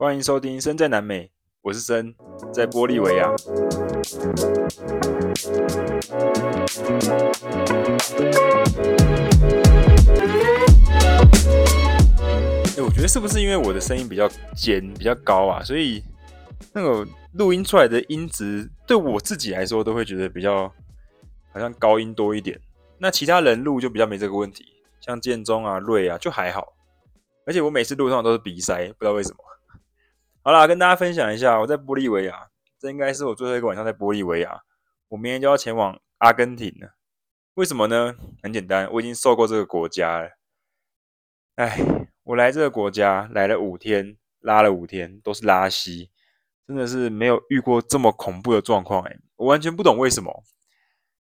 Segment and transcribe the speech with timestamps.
[0.00, 1.24] 欢迎收听《身在南美》，
[1.60, 2.14] 我是森，
[2.52, 3.26] 在玻利维亚。
[12.76, 16.00] 哎，我觉得是不是因为我的声音比较尖、比较高啊，所以
[16.72, 20.72] 那个录音出来的音质，对我自己来说都会觉得比较
[21.52, 22.56] 好像高音多一点。
[22.98, 24.64] 那其他人录就比较没这个问题，
[25.00, 26.74] 像建中啊、瑞啊就还好。
[27.44, 29.38] 而且我每次录上都是鼻塞，不知道为什么。
[30.48, 32.48] 好啦，跟大家分享一下，我在玻利维亚，
[32.80, 34.62] 这应该是我最后一个晚上在玻利维亚。
[35.08, 36.94] 我明天就要前往阿根廷了。
[37.52, 38.14] 为什么呢？
[38.42, 40.30] 很简单，我已经受够这个国家了。
[41.56, 41.78] 哎，
[42.22, 46.08] 我来这个国家来了五天，拉了五天，都是拉稀，
[46.66, 50.44] 真的是没有遇过这么恐怖的状况哎，我完全不懂为什么。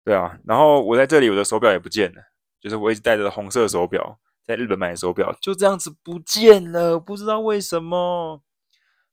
[0.03, 2.23] 对啊，然后我在这里，我的手表也不见了，
[2.63, 8.43] 就是我一直戴着红色手表，在日本买的手表，就这样子不见了，不知道为什么。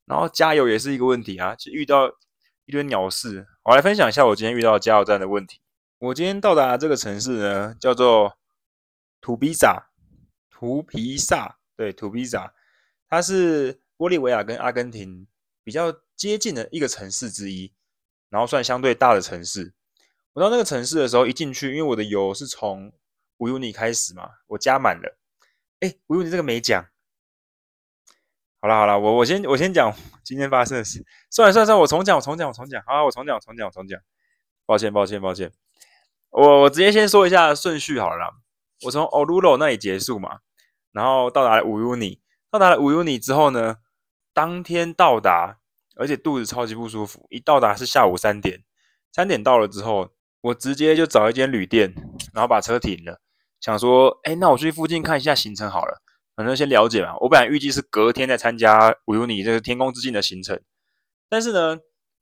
[0.10, 2.10] 然后加油也是一个问题啊，就遇到
[2.66, 3.46] 一堆鸟事。
[3.64, 5.62] 我来分享一下我今天遇到加油站的问题。
[6.00, 8.36] 我今天到达这个城市呢，叫做
[9.22, 9.92] 图比萨，
[10.50, 12.56] 图皮萨，对，图比萨，
[13.08, 15.28] 它是玻利维亚跟阿根廷
[15.64, 17.72] 比较接近的一个城市之一，
[18.30, 19.76] 然后算相对大的城市。
[20.34, 22.92] 我到那个城市的时候，一进去，因为我的油是从
[23.38, 25.20] 乌尤尼开始嘛，我加满了。
[25.82, 26.84] 哎，乌尤尼这个没讲。
[28.62, 29.94] 好了好了，我我先我先讲
[30.24, 31.06] 今天发生的事。
[31.30, 32.84] 算了算了算了，我重讲我重讲我重讲。
[32.86, 34.00] 好，我重讲我重讲我重讲。
[34.66, 35.52] 抱歉抱歉抱歉，
[36.30, 38.36] 我我直接先说一下顺序好了。
[38.84, 40.40] 我从奥鲁鲁那里结束嘛，
[40.92, 42.20] 然后到达 Uyuni。
[42.52, 43.78] 到达 Uyuni 之后呢，
[44.34, 45.58] 当天到达，
[45.96, 47.26] 而且肚子超级不舒服。
[47.30, 48.64] 一到达是下午三点，
[49.12, 50.10] 三点到了之后，
[50.42, 51.94] 我直接就找一间旅店，
[52.34, 53.22] 然后把车停了，
[53.60, 56.02] 想说，哎，那我去附近看一下行程好了。
[56.40, 60.58] 反正先了解嘛，我本来预计是隔天再参加乌尤尼这个天空之境的行程，
[61.28, 61.78] 但是呢，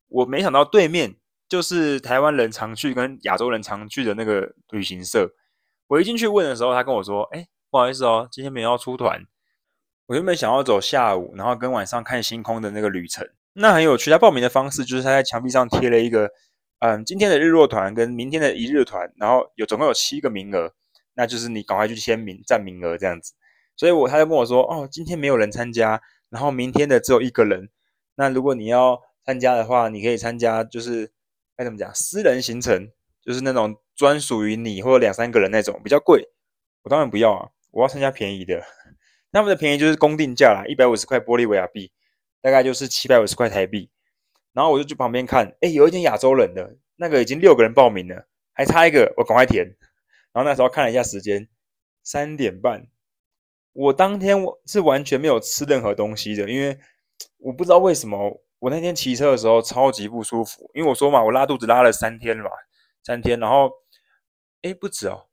[0.08, 5.36] 我没想到对面就是台湾人常去跟亚洲人常去的那个旅行社。
[5.86, 9.24] 我一进去问的时候，他跟我说：“哎，不好意思哦，今天没有要出团。”
[10.08, 13.24] 我原本想要走下午，然后跟晚上看星空的那个旅程。
[13.54, 16.28] 那很有趣，他报名的方式就是他在墙壁上贴了一个，
[16.80, 20.74] 嗯，今天的日落团跟明天的一日团，然后有总共有七个名额，
[21.14, 23.36] 那就是你赶快去签名占名额这样子。
[23.78, 27.70] 所以我他就跟我说，哦，今天没有人参加，然后明天的只有一个人。
[28.16, 31.14] 那如果你要参加的话，你可以参加，就是
[31.56, 32.90] 该怎么讲，私人行程，
[33.22, 36.28] 就是那种专属于你或者两三个人那种，比较贵。
[36.82, 38.64] 我当然不要啊，我要参加便宜的。
[39.32, 41.92] 他们的便宜就是公定价啦，一百五十块玻利维亚币，
[42.42, 43.92] 大概就是七百五十块台币。
[44.54, 49.64] 然后我就去旁边看，诶，有一间亚洲人的，那个已经六个人报名了，还差一个，我赶快填。
[50.34, 51.48] 然后那时候看了一下时间，
[52.02, 52.88] 三点半。
[53.78, 56.80] 我当天我是完全没有吃任何东西的，因为
[57.38, 60.72] 我不知道为什么我那天骑车的时候超级不舒服。
[60.74, 62.50] 因为我说嘛，我拉肚子拉了三天了，
[63.04, 63.72] 三天，然后
[64.64, 65.28] 诶不止哦，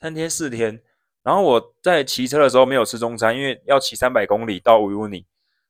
[0.00, 0.80] 三天四天。
[1.24, 5.26] 然后我在骑车的时候没有吃中餐，因为要骑三百公里到乌尤尼，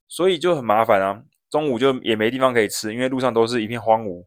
[0.06, 1.24] 所以就很麻烦啊。
[1.48, 4.26] 中午就也没地方可以吃，因为路上都是一片荒芜，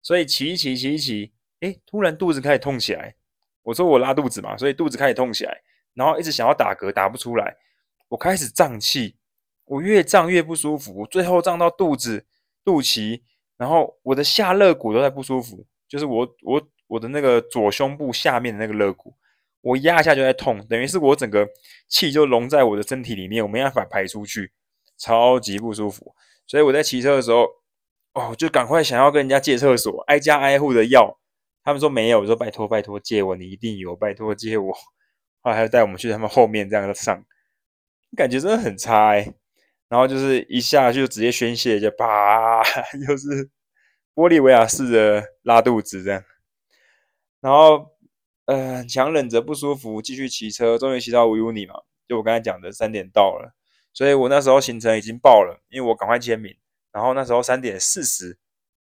[0.00, 3.16] 所以骑一骑骑一骑，诶突然肚子开始痛起来。
[3.64, 5.62] 我说我拉肚子嘛，所以肚子开始痛起来。
[5.96, 7.56] 然后一直想要打嗝，打不出来，
[8.08, 9.16] 我开始胀气，
[9.64, 12.26] 我越胀越不舒服，最后胀到肚子、
[12.62, 13.22] 肚脐，
[13.56, 19.14] 然后我的下肋骨都在不舒服，就是我我我的那个左胸部下面的那个肋骨，
[19.62, 21.48] 我压一下就在痛，等于是我整个
[21.88, 24.52] 气就笼在我的身体里面，我没办法排出去，
[24.98, 26.14] 超级不舒服。
[26.46, 27.48] 所以我在骑车的时候，
[28.12, 31.18] 哦，就赶快想要跟人家借厕所，挨家挨户的要，
[31.64, 34.76] 他们说没有，我说拜托拜托借我，你一定有，拜托借我。
[35.46, 37.24] 后还要带我们去他们后面这样上，
[38.16, 39.34] 感觉真的很差哎。
[39.88, 42.60] 然后就是一下就直接宣泄，就啪，
[43.08, 43.48] 又是
[44.14, 46.24] 玻利维亚式的拉肚子这样。
[47.40, 47.86] 然后，
[48.46, 51.74] 呃，强忍着不舒服继续骑车，终于骑到乌尤尼嘛。
[52.08, 53.54] 就我刚才讲的，三点到了，
[53.92, 56.52] 所以我那时候行程已经爆了，因为我赶快签名。
[56.90, 58.36] 然后那时候三点四十，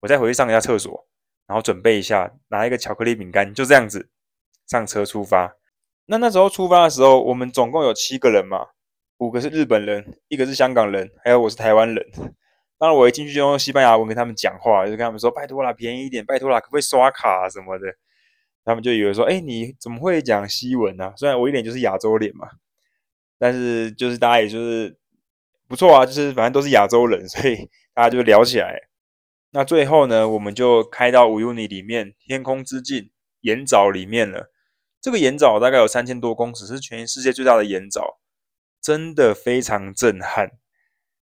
[0.00, 1.06] 我再回去上一下厕所，
[1.46, 4.08] 然后准备一下，拿一个巧克力饼干，就这样子
[4.66, 5.54] 上车出发。
[6.10, 8.66] 那那时候出发的时候，我们总共有七个人嘛，
[9.18, 12.04] 五个是日本人，一个是香港人，还有我是台湾人。
[12.78, 17.86] 当然我一进去就用西班牙文跟他们讲话，就跟他们说：“拜托啦，便宜一点，拜托啦，可不可以刷卡啊什么的？”
[18.66, 22.48] 他们就以为说：“哎，你怎么会讲西文呢？”虽然我一脸就是亚洲脸嘛，
[23.38, 24.98] 但是就是大家也就是
[25.68, 28.80] 不错啊，就是反正都是亚洲人， 所以大家就聊起来。
[29.52, 33.12] 那最后呢，我们就开到乌尤尼里面天空之镜
[33.42, 34.50] 盐沼里面了。
[35.00, 38.16] 这个盐沼大概有三千多公尺，是全世界最大的盐沼，
[38.80, 40.52] 真的非常震撼。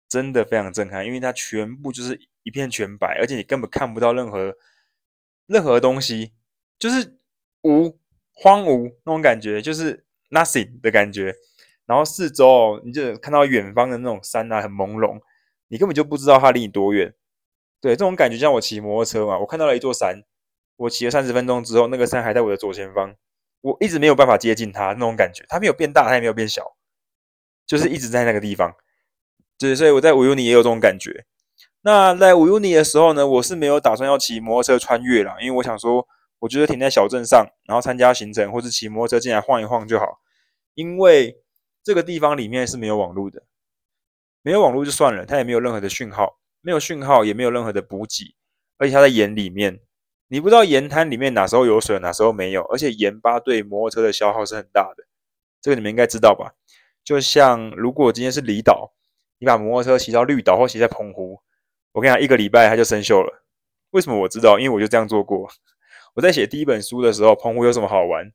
[0.09, 4.55] 真的非常震撼，因为它全部就是一片全白，而且你根本看不到任何
[5.47, 6.33] 任何东西，
[6.77, 7.17] 就是
[7.63, 7.97] 无
[8.31, 11.33] 荒芜那种感觉，就是 nothing 的感觉。
[11.87, 15.19] 然后四周你就看到远方的那种山啊，很朦胧，
[15.69, 17.11] 你根本就不知道它离你多远。
[17.81, 20.23] 对，这种感觉像我骑摩托车嘛，我看到了一座山，
[20.75, 23.15] 我骑了三十分钟之后，那个山还在我的左前方，
[23.63, 26.75] 我一直没有办法接近它，那种感觉，它没有变大，它也没有变小，
[27.65, 28.75] 就是一直在那个地方。
[29.57, 31.25] 对，所以我在五尤尼也有这种感觉。
[31.81, 36.07] 那在五尤尼的时候呢，我是没有打算要骑摩托车穿越啦，因为我想说，
[36.39, 40.19] 我觉得停在小镇上，然后参加行程，或者骑摩托车进来晃一晃就好，
[40.75, 41.41] 因为
[41.83, 43.43] 这个地方里面是没有网络的，
[44.41, 46.39] 没有网络就算了，它也没有任何的讯号。
[46.65, 48.37] 没有讯号，也没有任何的补给，
[48.77, 49.81] 而且它在盐里面，
[50.33, 55.03] 你不知道盐滩里面哪时候有水，哪时候没有，而且盐巴对摩托车的消耗是很大的，
[55.61, 56.55] 这个你们应该知道吧？
[57.03, 58.95] 就像如果今天是离岛，
[59.37, 61.39] 你把摩托车骑到绿岛或骑在澎湖，
[61.91, 63.43] 我跟你讲，一个礼拜它就生锈了。
[63.91, 64.57] 为什么我知道？
[64.57, 65.47] 因为我就这样做过。
[66.15, 68.25] 我在写第一本书的时候，澎湖有什么好玩？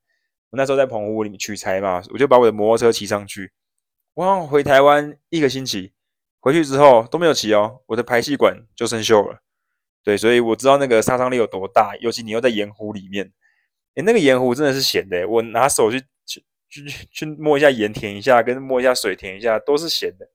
[0.50, 3.50] 我那时候在澎湖里面取材嘛，我就把我的摩托车骑上去，
[4.14, 5.94] 我回台湾一个星期。
[6.38, 9.42] 回去之后都没有骑哦，我的排气管就生锈了。
[10.08, 13.30] 对，所以我知道那个杀伤力有多大，尤其你又在盐湖里面，
[13.94, 15.28] 诶，那个盐湖真的是咸的。
[15.28, 20.26] 我拿手去去去去摸一下盐，舔一下，跟摸一下水，舔一下，都是咸的。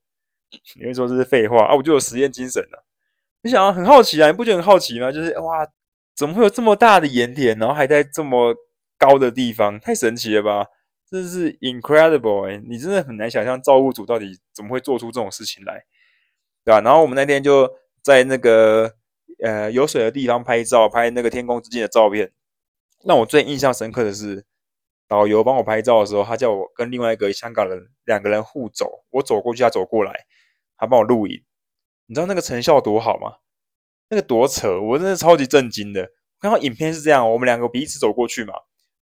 [0.76, 1.74] 你会说这是废话啊？
[1.74, 2.86] 我就有实验精神了。
[3.42, 5.12] 你想啊，很好奇啊，你不觉得很好奇吗？
[5.12, 5.68] 就是哇，
[6.16, 8.56] 怎么会有这么大的盐田，然后还在这么
[9.00, 10.68] 高的地方，太神奇了吧？
[11.10, 15.84] 真是 incredible 哎，你真的很难想象造物主到底怎么会做出这种事情来。
[16.64, 16.80] 对吧？
[16.80, 17.68] 然后我们那天就
[18.04, 18.94] 在那个
[19.44, 22.32] 呃有水的地方拍照，拍那个天空之镜的照片。
[23.04, 24.46] 让我最印象深刻的是，
[25.10, 30.26] 导游帮我拍照的时候，他叫我跟另外一个香港人两个人互走，我走过去，他走过来，
[30.78, 31.44] 他帮我录影。
[32.06, 33.40] 你知道那个成效多好吗？
[34.10, 36.10] 那个多扯，我真的超级震惊的。
[36.40, 38.54] 刚刚影片是这样，我们两个彼此走过去嘛，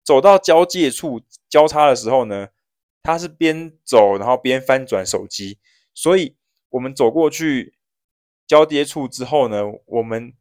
[0.04, 2.48] 走到交界处交叉的时候呢，
[3.02, 5.58] 他是边走然后边翻转手机，
[5.94, 6.36] 所以。
[6.70, 7.75] 我们走过去
[8.46, 10.32] 交接处之后呢，我们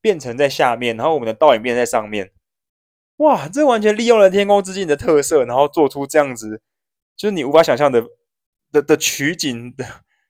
[0.00, 2.32] 变成在下面，然后我们的倒影变在上面。
[3.18, 6.60] 哇，这完全利用了天空之镜的特色，然后做出这样子，
[7.16, 8.04] 就是你无法想象的
[8.72, 9.84] 的的取景的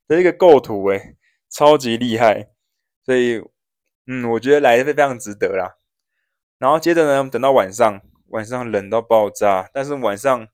[0.06, 1.16] 的一个构图，诶，
[1.50, 2.50] 超级厉害。
[3.04, 3.42] 所以，
[4.06, 5.78] 嗯，我觉得来的非常值得啦。
[6.58, 10.48] 然后接着呢，等到晚上，晚上冷到爆炸，但是晚上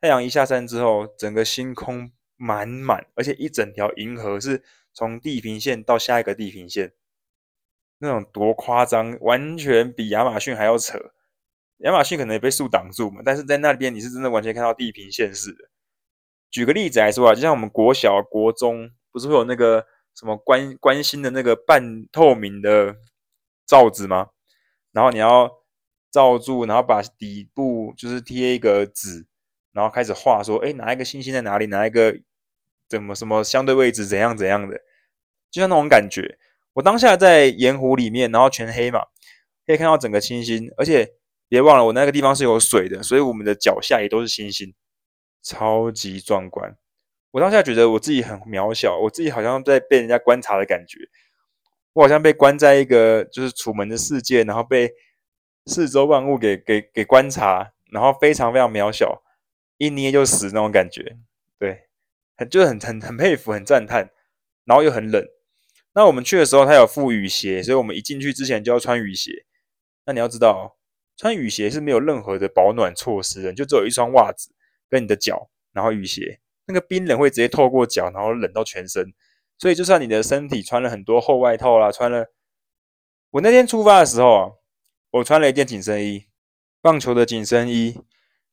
[0.00, 2.10] 太阳一下山之后，整个星空。
[2.40, 4.62] 满满，而且一整条银河是
[4.92, 6.92] 从地平线到下一个地平线，
[7.98, 11.12] 那种多夸张，完全比亚马逊还要扯。
[11.78, 15.70] 亚马逊可能也被树挡住嘛，但是在那边你是真的完全看到地平线似的。
[16.50, 22.96] 举个例子来说啊，就像我们国小、国中不是会有那个什么关关心的那个半透明的
[23.64, 24.30] 罩子吗？
[24.90, 25.48] 然后你要
[26.10, 29.26] 罩住，然后把底部就是贴一个纸，
[29.72, 31.66] 然后开始画说，哎，哪一个星星在哪里？
[31.66, 32.18] 哪一个？
[32.88, 34.78] 怎么什么相对位置怎样怎样的，
[35.50, 36.38] 就像那种感觉。
[36.74, 39.00] 我当下在盐湖里面，然后全黑嘛，
[39.66, 41.14] 可以看到整个星星，而且
[41.48, 44.74] 别忘了我那个地方是有水的，所以我们的脚下也都是星星，
[45.42, 46.76] 超级壮观。
[47.32, 50.98] 我当下觉得我自己很渺小，我自己好像在被人家观察的感觉，
[51.92, 54.92] 我好像被关在一个就是楚门的世界，然后被
[55.66, 59.22] 四周万物给给给观察，然后非常非常渺小，
[59.76, 61.18] 一捏就死那种感觉，
[62.38, 64.08] 很就是很很很佩服，很赞叹，
[64.64, 65.22] 然后又很冷。
[65.92, 69.44] 那我们去的时候，他有附雨鞋，所以我们一进去之前就要穿雨鞋。
[70.06, 70.78] 那你要知道，
[71.16, 74.52] 穿雨鞋是没有任何的保暖措施的，就只有一双袜子
[74.88, 79.12] 跟你的脚，然后雨鞋，那个冰冷会直接透过脚，然后冷到全身。
[79.58, 82.32] 所以就算你的身体穿了很多厚外套啦，穿了，
[83.30, 84.52] 我那天出发的时候啊，
[85.10, 86.26] 我穿了一件紧身衣，
[86.80, 88.00] 棒球的紧身衣，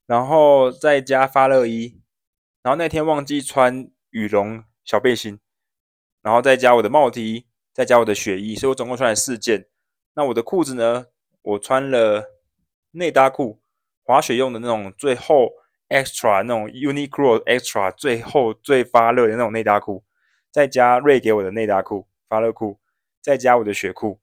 [0.07, 2.01] 然后再加发热衣。
[2.65, 5.39] 然后那天忘记穿羽绒小背心，
[6.23, 9.67] 然后再加我的帽 T，再加我的雪衣，所以我总共穿了四件。
[10.15, 11.05] 那我的裤子呢？
[11.43, 12.25] 我穿了
[12.89, 13.61] 内搭裤，
[14.01, 15.51] 滑雪用的那种最厚
[15.89, 20.03] extra 那种 Uniqlo extra 最厚最发热的那种内搭裤，
[20.51, 22.79] 再加瑞给我的内搭裤发热裤，
[23.21, 24.19] 再加我的雪裤，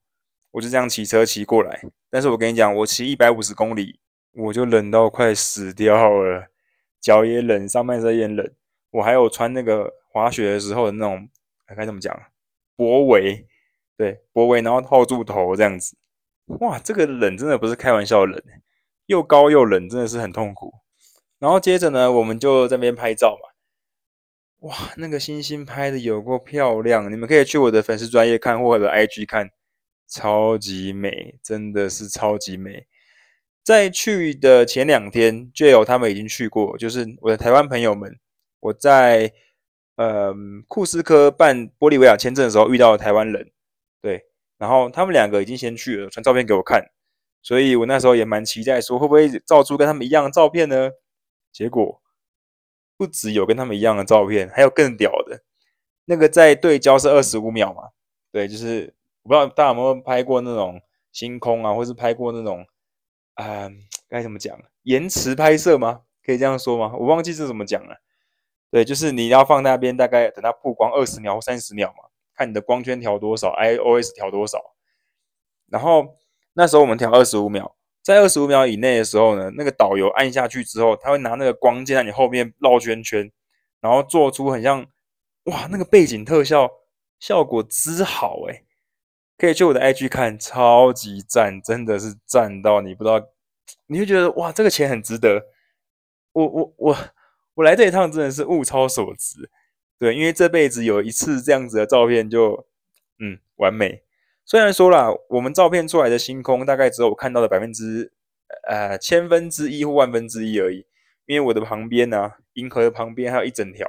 [0.50, 1.80] 我就这样骑车骑过来。
[2.10, 4.00] 但是我跟你讲，我骑一百五十公里，
[4.32, 6.48] 我就冷到快死掉了。
[7.02, 8.50] 脚也冷，上半身也冷。
[8.92, 11.28] 我还有穿那个滑雪的时候的那种，
[11.76, 12.18] 该怎么讲？
[12.76, 13.46] 脖围，
[13.96, 15.96] 对，脖围，然后套住头这样子。
[16.60, 18.42] 哇，这个冷真的不是开玩笑的冷，
[19.06, 20.72] 又高又冷，真的是很痛苦。
[21.38, 24.68] 然后接着呢，我们就在那边拍照嘛。
[24.68, 29.50] 哇，那个星星拍的有够漂亮，你们可以去我的粉丝专业看或者 IG 看，
[30.06, 32.86] 超级美，真的是超级美。
[33.62, 38.18] 在去的前两天，Jill 他们已经去过，就是我的台湾朋友们，
[38.60, 39.32] 我在
[39.96, 40.34] 呃
[40.68, 43.50] 库斯科办玻利维亚签证的时候遇到了台湾人，
[44.00, 44.26] 对，
[44.58, 46.90] 然后他们两个已经先去了，传照片给我看，
[47.42, 50.90] 所以我那时候也蛮期待说会不会照出跟他们一样的照片呢？
[51.52, 52.00] 结果。
[52.94, 55.42] 不只有跟他们一样的照片，还有更屌的，
[56.04, 57.88] 那个在对焦是二十五秒嘛？
[58.30, 62.64] 对，就是我不知道大家有没有拍过那种星空啊，或是拍过那种，
[63.34, 63.70] 呃，
[64.08, 64.58] 该怎么讲？
[64.82, 66.02] 延迟拍摄吗？
[66.24, 66.92] 可以这样说吗？
[66.98, 67.96] 我忘记是怎么讲了。
[68.70, 74.58] 对，就是你要放那边，大概等它曝光二十秒或三十秒嘛，看你的光圈调多少，iOS 调多少。
[75.68, 76.16] 然后
[76.54, 77.76] 那时候我们调二十五秒。
[78.02, 83.30] 在二十五秒以内的时候呢，那个导游按下去之后，他会拿那个光剑在你后面绕圈圈，
[83.80, 84.84] 然后做出很像
[85.44, 86.68] 哇，那个背景特效
[87.20, 88.64] 效果之好诶，
[89.42, 93.20] 可以去我的 IG 看，超级赞，真的是赞到你不知道，
[93.88, 95.46] 你会觉得哇，这个钱很值得。
[96.30, 96.96] 我我我
[97.54, 99.50] 我来这一趟真的是物超所值，
[99.98, 102.68] 对，因为这辈子有一次这样子的照片就
[103.18, 104.04] 嗯完美。
[104.44, 108.12] 虽然说啦，我们照片出来的星空大概只有我看到的百分之
[108.68, 110.86] 呃千分之一或万分之一而已，
[111.26, 113.88] 因为我的旁边呢、银河的旁边还有一整条，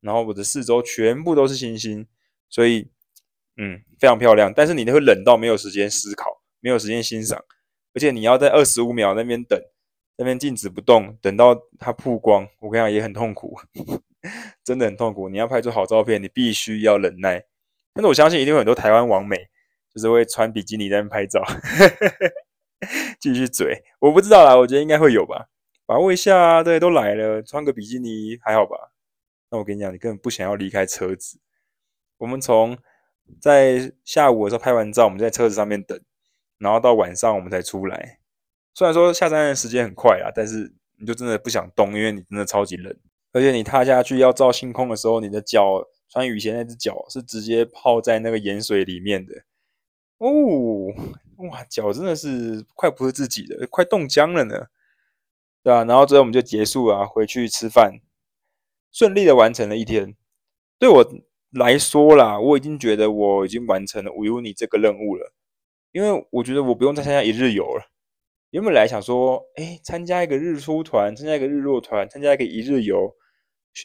[0.00, 2.06] 然后我的四周全部都是星星，
[2.50, 2.90] 所以
[3.56, 4.52] 嗯非常漂亮。
[4.54, 7.44] 但是你会冷到没有时间思考，没有时间欣赏，
[7.94, 9.60] 而且你要在二十五秒那边等，
[10.16, 13.58] 那边静止不动，等到它曝光，我跟你讲也很痛苦，
[14.64, 15.28] 真的很痛苦。
[15.28, 17.44] 你要拍出好照片，你必须要忍耐。
[17.94, 19.48] 但是我相信一定有很多台湾网美。
[19.94, 21.44] 就是会穿比基尼在那边拍照，
[23.20, 25.50] 继续嘴，我不知道啦，我觉得应该会有吧，
[25.84, 28.94] 把握一下啊，对，都来了，穿个比基尼还好吧？
[29.50, 31.38] 那我跟你讲，你根本不想要离开车子。
[32.16, 32.78] 我们从
[33.40, 36.00] 在下午的时候拍完照，我们在车子上面等，
[36.58, 38.18] 然后到晚上我们才出来。
[38.74, 42.96] 虽然说下山的时间很快啊，但是你就真的不想动，因为你真的超级冷，
[43.32, 49.44] 而且你踏下去要照星空的时候，你的脚穿雨鞋那只脚是直接泡在那个盐水里面的。
[50.18, 50.28] 哦，
[51.48, 54.68] 哇，脚真的是快不是自己的，快冻僵了呢，
[55.62, 58.00] 对啊，然后最后我们就结束了，回去吃饭，
[58.92, 60.14] 顺利的完成了一天。
[60.78, 61.12] 对我
[61.52, 65.32] 来说啦，我已经觉得我已经完成了 Uyuni 这个任务了，
[65.92, 67.84] 因为我觉得我不用再参加一日游了。
[68.50, 73.14] 原本来想说，哎，参加一个日出团，参加一个日落团，参加一个一日游，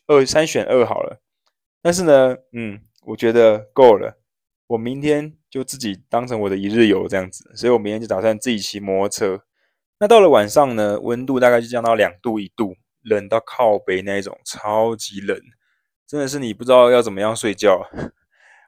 [0.08, 1.22] 二三选二好了。
[1.82, 4.20] 但是呢，嗯，我觉得够了。
[4.68, 9.44] 我明天就自己当成我的一日游这样子，所以我明天就打算自己骑摩托车。
[10.00, 15.40] 那到了晚上呢，温度大概就降到两度一度，冷到靠北那一种，超级冷，
[16.08, 17.88] 真的是你不知道要怎么样睡觉。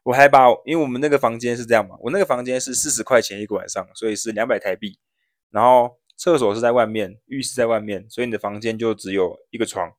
[0.03, 4.99] 我还把，因为我们那个房间是这样嘛，我那个房间是四十块钱一个晚上，所以是两百台币。
[5.51, 9.91] 然后厕所是在外面，浴室在外面，所以你的房间就只有一个床，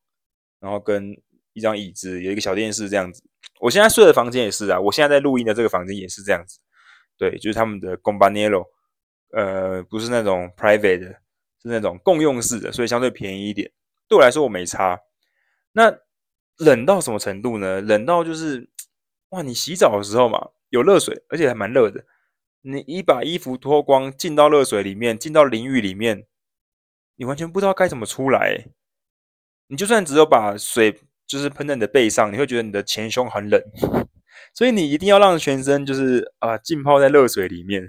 [0.60, 1.16] 然后跟
[1.52, 3.22] 一张椅子，有一个小电视这样子。
[3.60, 6.58] 我现在睡的房间也是啊，我现在在录音的这个房间也是这样子，
[7.18, 8.66] 对，就是他们的共巴尼罗
[9.32, 11.06] 呃，不是那种 private 的，
[11.62, 13.70] 是那种共用式的，所以相对便宜一点。
[14.08, 14.98] 对我来说我没差。
[15.72, 15.94] 那
[16.60, 17.80] 冷到什么程度呢？
[17.80, 18.68] 冷到就是，
[19.30, 22.04] 哇，你洗澡的时候嘛，有热水，而且还蛮热的。
[22.62, 26.26] 你一把衣服脱光，进到热水里面，进到淋浴里面，
[27.16, 28.66] 你完全不知道该怎么出来。
[29.66, 31.00] 你就算只有把水。
[31.30, 33.62] 就是喷在你的背上，你会觉得你的前胸很冷，
[34.52, 37.88] 所以你一定要让全身就是啊浸泡在热水里面。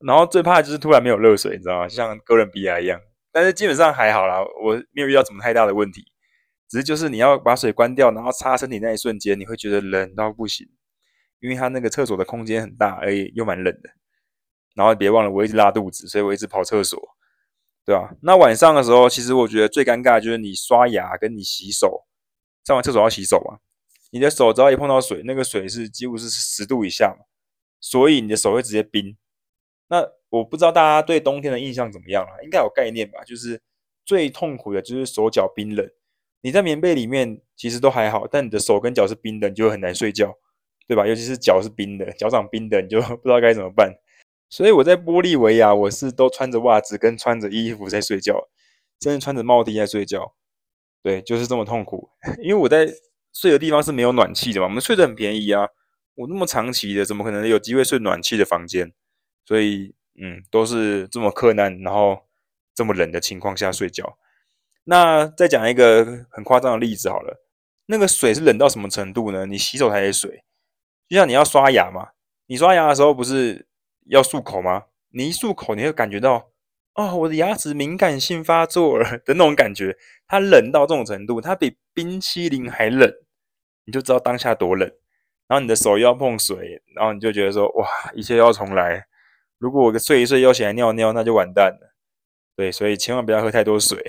[0.00, 1.88] 然后最怕就是突然没有热水，你知道吗？
[1.88, 3.00] 像哥伦比亚一样。
[3.32, 6.04] 但是基本上还好啦，我没有遇到什么太大的问题。
[6.70, 10.68] 只是就是你要把水关掉，然后擦身体那一瞬间，你会觉得冷到不行，
[11.40, 13.90] 因为它那个厕所的空间很大，而且又蛮冷的。
[14.76, 16.96] 然后别忘了，我一直拉肚子，所以我一直跑厕所，
[17.84, 18.14] 对吧？
[18.22, 22.06] 那晚上的时候，其实我觉得最尴尬就是你刷牙跟你洗手。
[22.64, 23.58] 上完厕所要洗手嘛？
[24.12, 27.24] 你的手只要一碰到水，那个水是几乎是十度以下嘛，
[27.80, 29.16] 所以你的手会直接冰。
[29.88, 32.30] 那我不知道大家对冬天的印象怎么样啊？
[32.44, 33.24] 应该有概念吧？
[33.24, 33.60] 就是
[34.04, 35.90] 最痛苦的就是手脚冰冷。
[36.42, 40.34] 你在棉被里面其实都还好，但你的手跟脚是冰的，你就很难睡觉，
[40.86, 41.06] 对吧？
[41.06, 43.94] 尤其是脚是冰的，脚掌冰的，你就 不知道该怎么办。
[44.48, 48.48] 所以我在玻利维亚，我是都穿着袜子跟穿着衣服在睡觉，
[49.00, 50.34] 甚至穿着帽 T 在睡觉。
[51.02, 52.10] 对，就是这么痛苦。
[52.42, 52.88] 因为我在
[53.32, 55.68] 睡的地方是没有暖气的嘛，我们睡得很便宜啊。
[56.16, 58.92] 我那么长期的，怎么可能有机会睡暖气的房间？
[59.46, 62.26] 所以，嗯，都是这么困难，然后
[62.74, 64.18] 这么冷的情况下睡觉。
[64.90, 67.40] 那再讲一个很夸张的例子好了。
[67.86, 69.46] 那个水是冷到什么程度呢？
[69.46, 70.42] 你洗手台的水，
[71.08, 72.08] 就像你要刷牙嘛，
[72.48, 73.68] 你刷牙的时候不是
[74.06, 74.86] 要漱口吗？
[75.10, 76.50] 你一漱口，你会感觉到，
[76.94, 83.08] 哦，我的牙齿敏感性发作了 的那种感觉，它冷到这种程度，它比冰淇淋还冷，
[83.84, 84.90] 你就知道当下多冷。
[85.46, 89.06] 然后你的手又要碰水，然后你就觉得说，哇，一切要重来。
[89.58, 91.94] 如果我睡一睡又起来尿尿，那就完蛋了。
[92.56, 94.02] 对，所以千万不要喝太多水。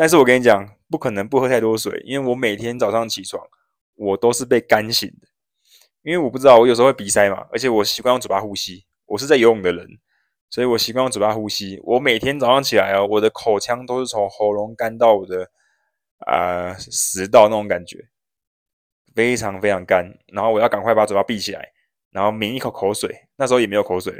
[0.00, 3.46] 但是我跟你讲，不可能不喝太多水，因为我每天早上起床，
[3.96, 5.28] 我都是被干醒的。
[6.00, 8.86] 因为我不知道，我有时候会鼻塞嘛，而且我习惯用嘴巴呼吸。
[9.04, 9.86] 我是在游泳的人，
[10.48, 11.78] 所以我习惯用嘴巴呼吸。
[11.84, 15.50] 我每天早上起来哦，我的口腔都是从喉咙干到我的
[16.20, 18.08] 啊、食道那种感觉，
[19.14, 20.10] 非常非常干。
[20.28, 21.72] 然后我要赶快把嘴巴闭起来。
[22.10, 24.14] 然后抿一口口水，那时候也没有口水，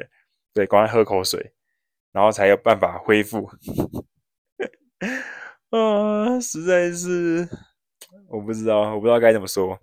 [0.53, 1.55] 对，赶快喝口水，
[2.13, 3.51] 然后才有办法恢复。
[5.71, 7.49] 啊，实在是
[8.29, 9.79] 我不知道，我不知道该怎么说。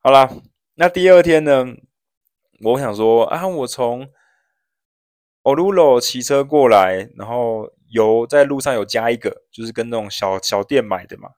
[0.00, 0.28] 好啦，
[0.74, 1.64] 那第二天呢？
[2.64, 4.08] 我想说啊，我从
[5.44, 11.30] Oruro 骑车过来，然后油在路上有加一个，就是跟那种小小店买的嘛，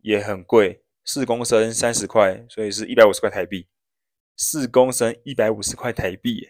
[0.00, 3.68] 也很贵，四公升三十块，所以是一百五十块台币。
[4.34, 6.48] 四公升一百五十块台币，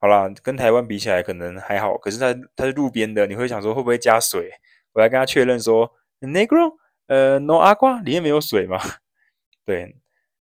[0.00, 4.52] 好啦，跟台湾比起来可能还好，可是它它是路边的，你会想说会不会加水？
[4.92, 8.78] 我来跟他确认说，Negro，呃，No agua，里面没有水吗？
[9.64, 9.96] 对，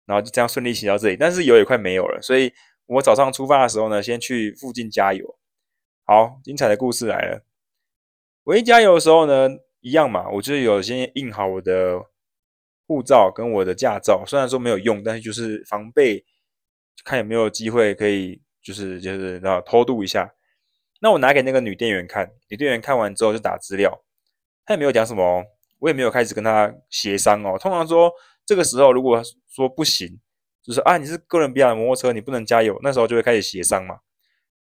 [0.06, 2.52] 然后就这样顺利骑到这里，但是油也快没有了，所以
[2.86, 5.38] 我早上出发的时候呢，先去附近加油。
[6.04, 7.44] 好，精彩的故事来了，
[8.44, 9.48] 我一加油的时候呢，
[9.80, 12.04] 一样嘛，我就有先印好我的。
[12.90, 16.24] 护照跟我的驾照虽然说没有用，但是就是防备，
[17.04, 20.32] 看有没有机会可以就是就是然后偷渡一下。
[21.02, 24.02] 那我拿给那个女店员看，女店员看完之后就打资料，
[24.68, 25.42] 他也没有讲什么，
[25.78, 27.58] 我也没有开始跟他协商哦。
[27.58, 28.12] 通常说
[28.44, 30.20] 这个时候如果说不行，
[30.62, 34.00] 就是啊你是哥伦比亚的摩托车，你不能加油，那时候就会开始协商嘛。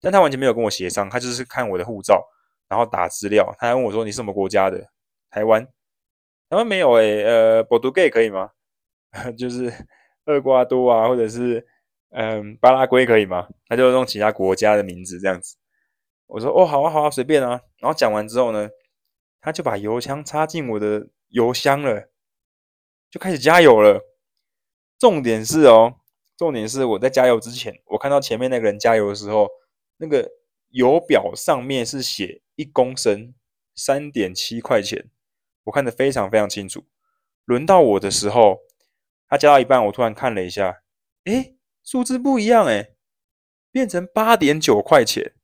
[0.01, 2.21] 但他完全没有跟我协商，他就是看我的护照，
[2.67, 4.89] 然后打资料，他还问我说你是什么国家的？
[5.29, 5.65] 台湾。
[6.49, 8.49] 台湾没有诶、欸，呃，波多盖可以吗？
[9.39, 9.71] 就是
[10.25, 11.65] 厄瓜多啊，或者是
[12.09, 13.47] 嗯巴拉圭可以吗？
[13.69, 15.55] 他就用其他国家的名字这样子。
[16.27, 17.61] 我说哦，好啊，好啊，随便啊。
[17.79, 18.69] 然后讲完之后呢，
[19.43, 22.09] 他就把油枪插进我的油箱了，
[23.11, 24.01] 就开始加油了。
[24.97, 25.95] 重点是哦，
[26.37, 29.49] 重点是我在加油之前，我看到前面那个人加油的时候，
[29.97, 30.31] 那个
[30.69, 33.33] 油表上面是写一公升
[33.75, 35.09] 三点七块钱。
[35.65, 36.85] 我看得非常非常清楚，
[37.43, 38.59] 轮到我的时候，
[39.27, 40.83] 他加到一半，我突然看了一下，
[41.25, 42.95] 诶，数字不一样，诶，
[43.71, 45.35] 变成八点九块钱。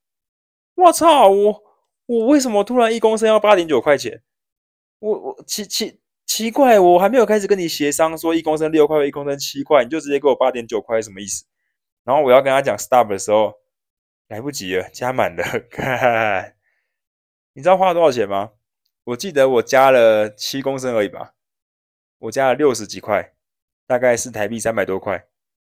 [0.76, 1.69] 我操，我
[2.10, 4.24] 我为什么突然一公升要八点九块钱？
[4.98, 11.46] 我我奇奇奇怪，我还没有开始跟你协商说一公升六块，一公升七块，你就直接给我八点九块，什么意思？
[12.04, 13.54] 然后我要跟他讲 stop 的时候，
[14.28, 16.56] 来不及了，加满了，看，
[17.54, 18.54] 你知道花了多少钱吗？
[19.04, 21.36] 我记得我加了七公升而已吧，
[22.18, 23.36] 我加了六十几块，
[23.86, 25.28] 大概是台币三百多块。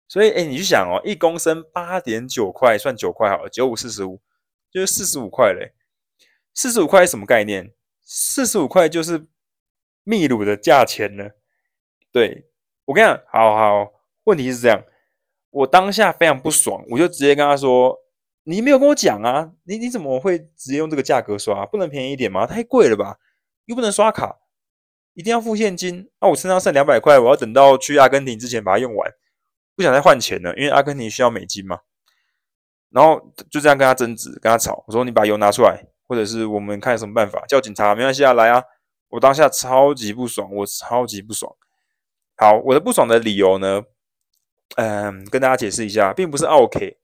[0.06, 4.22] 所以，哎，你去想哦，一公升八点九块，算九块好了，九五四十五，
[4.70, 5.74] 就是四十五块嘞。
[6.54, 7.72] 四十五块是什么概念？
[8.02, 9.26] 四十五块就是
[10.04, 11.30] 秘鲁的价钱呢。
[12.12, 12.50] 对，
[12.86, 13.92] 我跟你讲，好好，
[14.24, 14.82] 问题是这样，
[15.50, 17.96] 我当下非常不爽，我就直接跟他说。
[18.44, 19.52] 你没有跟我讲啊？
[19.64, 21.66] 你你怎么会直接用这个价格刷？
[21.66, 22.46] 不能便宜一点吗？
[22.46, 23.18] 太贵了吧？
[23.66, 24.38] 又不能刷卡，
[25.12, 26.10] 一定要付现金。
[26.18, 29.12] 那、我身上剩两百块，我要等到去阿根廷之前把它用完，
[29.76, 31.80] 不想再换钱了，因为阿根廷需要美金嘛。
[32.88, 34.82] 然后就这样跟他争执，跟他吵。
[34.86, 38.64] 我说你把油拿出来，或者是我们看什么办法，叫警察没关系啊，来啊！
[39.10, 41.54] 我当下超级不爽，我超级不爽。
[42.36, 43.82] 好，我的不爽的理由呢，
[44.76, 46.98] 嗯，跟大家解释一下，并不是 OK。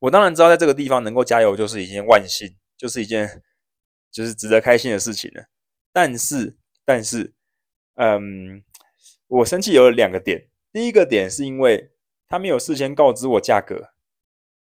[0.00, 3.42] 我当然知道，在这个地方能够加油就是一件万幸，就是一件
[4.10, 5.44] 就是值得开心的事情了。
[5.92, 7.34] 但是，但是，
[7.96, 8.62] 嗯，
[9.26, 10.48] 我生气有两个点。
[10.72, 11.90] 第一个点是因为
[12.28, 13.90] 他没有事先告知我价格。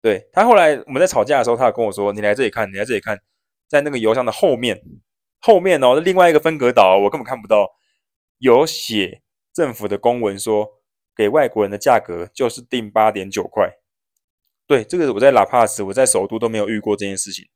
[0.00, 3.18] 对，他后来我们在吵架的时候，他有跟我说：“你来这里看，你来这里看，
[3.68, 4.80] 在那个油箱的后面，
[5.40, 7.68] 后面哦，另外一个分隔岛，我根本看不到，
[8.38, 10.68] 有写政府的公文说，
[11.16, 13.70] 给外国人的价格就是定八点九块。”
[14.68, 17.46] 对，这个我在拉帕斯，我在首都都没有遇过这件事情，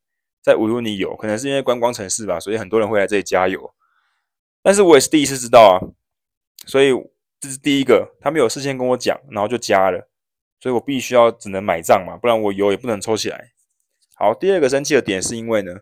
[0.41, 3.73] 在乌尤尼有，可能是因为观光城市吧，所以很多人会来这里加油。
[4.63, 5.75] 但是我也是第一次知道啊，
[6.65, 6.91] 所以
[7.39, 10.09] 这是第一个，他没有事先跟我讲，然后就加了，
[10.63, 13.51] 所以我必须要只能买账嘛，不然我油也不能抽起来。
[14.15, 15.81] 好，第二个生气的点是因为呢，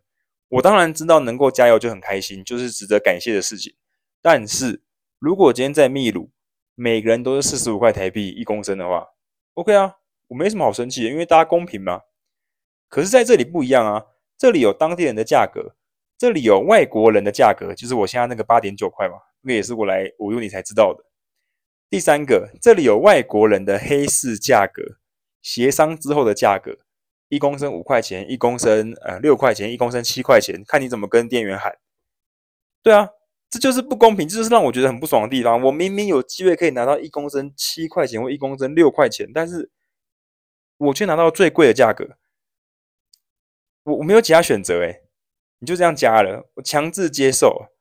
[0.49, 3.75] 我当然知道能够加油就很开心，就是值得感谢的事情，
[4.23, 4.81] 但是
[5.19, 6.31] 如果今天在秘鲁，
[6.73, 9.05] 每个人都是四十五块台币一公升的话
[9.53, 9.97] ，OK 啊，
[10.29, 12.01] 我没什么好生气的，因为大家公平嘛。
[12.89, 14.03] 可是在这里不一样啊，
[14.35, 15.75] 这里有当地人的价格，
[16.17, 21.10] 这里有外国人的价格，就是我现在那个八点九块嘛，那也是我来我用你才知道的。
[21.91, 24.95] 第三个，这里有外国人的黑市价格，
[25.41, 26.77] 协商之后的价格，
[27.27, 31.79] 一公升五块钱，一公升呃六块钱，一公升七块钱，看你怎么跟店员喊。
[32.81, 33.09] 对啊，
[33.49, 35.61] 这就是不公平，这就是让我觉得很不爽的地方。
[35.63, 39.69] 我明明有机会可以拿到一公升七块钱或一公升六块钱，但是
[40.77, 42.15] 我却拿到最贵的价格。
[43.83, 45.03] 我我没有其他选择诶，
[45.59, 47.73] 你就这样加了，我强制接受，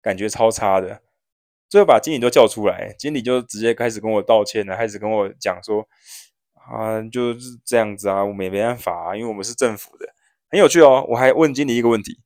[0.00, 1.02] 感觉超差的。
[1.68, 5.86] 最后把经理都叫出来，经理就直接开始跟我道歉了，开始跟我讲说，
[6.54, 10.06] 啊，就是这样子啊，我们也没办法啊，因为我们是政府的，
[10.50, 11.04] 很有趣哦。
[11.10, 12.20] 我还问经理一个问题，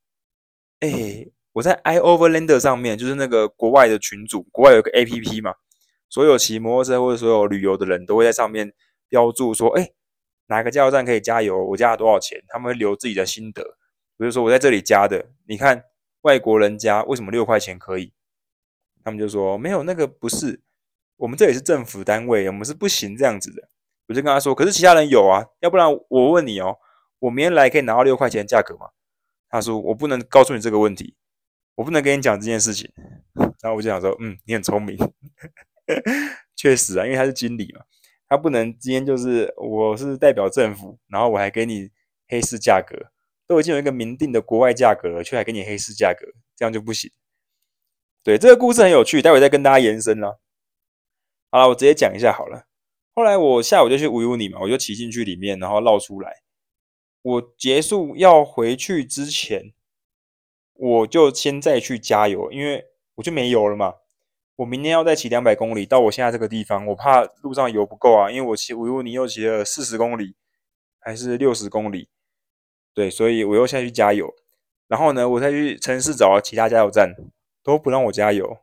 [0.80, 5.54] 哎，我在 iOverlander 上面，就是那个国外的群组，国外有个 APP 嘛，
[6.08, 8.72] 所有骑摩托车或者所有旅游的人都会在上面
[9.08, 9.90] 标注说，哎，
[10.46, 13.62] 哪个加油站可以加油，我加了多少钱，他们会留自己的心得，
[14.16, 15.84] 比如说我在这里加的，你看
[16.22, 18.12] 外国人加为什么六块钱可以？
[19.04, 20.60] 他们就说没有那个不是，
[21.16, 23.68] 我们这里是政府单位，我们是不行这样子的。
[24.08, 26.76] 我就跟他说，可是其他人有啊，要不然我问你哦，
[27.20, 28.88] 我明天来可以拿到六块钱的价格吗？
[29.48, 31.14] 他说我不能告诉你这个问题，
[31.76, 32.90] 我不能跟你讲这件事情。
[33.34, 34.98] 然后我就想说，嗯，你很聪明，
[36.56, 37.82] 确实啊，因为他是经理嘛，
[38.28, 41.90] 他不能今天就是我是代表政府，然后我还给你
[42.28, 43.12] 黑市价格，
[43.46, 47.10] 都已经有一个明定的国外价格了，却还给你黑市价格，这样就不行。
[48.24, 50.38] 对，这个故事很有趣，待会再跟大家延伸啦。
[51.50, 52.66] 好了，我直接讲一下好了。
[53.14, 56.42] 后来我下午就去无忧尼嘛，我就骑进去里面，然后绕出来。
[57.22, 59.72] 我结束要回去之前，
[60.74, 62.84] 我就先再去加油，因为
[63.16, 63.94] 我就没油了嘛。
[64.56, 70.36] 我明天要再骑两百公里到我现在这个地方，我怕路上油不够啊，因为我骑无忧尼又骑了四十公里，
[71.00, 72.08] 还是六十公里。
[72.94, 74.32] 对，所以我又下去加油。
[74.86, 77.14] 然后呢，我再去城市找其他加油站。
[77.62, 78.58] 都不让我加油，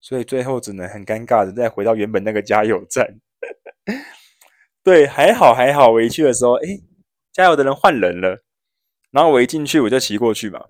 [0.00, 3.20] 所以最后只能很尴尬的再回到原本那个加油站。
[4.82, 6.82] 对，还好还好，我一去的时候，诶，
[7.32, 8.42] 加油的人换人了。
[9.10, 10.64] 然后我一进去，我就骑过去嘛，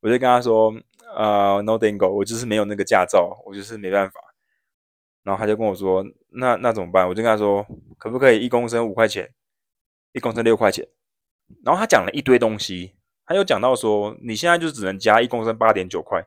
[0.00, 0.72] 我就跟他说
[1.16, 4.20] ：“呃，no dingo，我就是没有那个驾照，我就是没办法。”
[5.22, 7.64] 然后他就跟我说：“那那怎么办？”我就跟他说
[7.98, 9.32] ：“可不可以一公升五块钱，
[10.12, 10.88] 一公升六块钱？”
[11.64, 16.26] 然后他讲了一堆东西，他又讲到说：“你现在就只能加一公升八点九块。”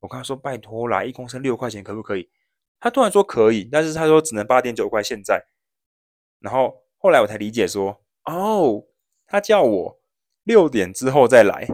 [0.00, 2.28] 我跟他说：“拜托啦，一公升六块钱可不可以？”
[2.78, 5.46] 他突然说可以，但是他说只能八点九块现在。
[6.40, 8.84] 然后后来我才理解说：“哦，
[9.26, 10.00] 他叫我
[10.44, 11.66] 六点之后再来，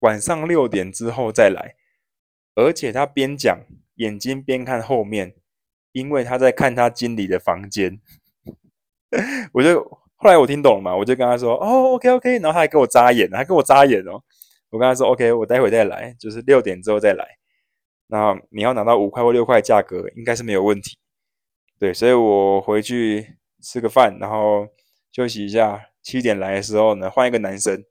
[0.00, 1.76] 晚上六点之后再来。”
[2.56, 3.60] 而且他边讲，
[3.96, 5.36] 眼睛边看后面，
[5.92, 8.00] 因为他在看他经理的房间。
[9.52, 9.82] 我就
[10.16, 14.22] 后来我听懂了嘛，我就跟他说：“哦，OK OK。”然后他还给我眨眼，还给我眨眼哦。
[14.70, 17.38] 我跟他说：“OK，我待会再来，就是六点之后再来。
[18.08, 20.96] 那你要拿到五块或六块价格，应该是没有问题。
[21.78, 24.68] 对，所以我回去吃个饭，然后
[25.12, 25.90] 休息一下。
[26.02, 27.84] 七点来的时候呢，换一个男生。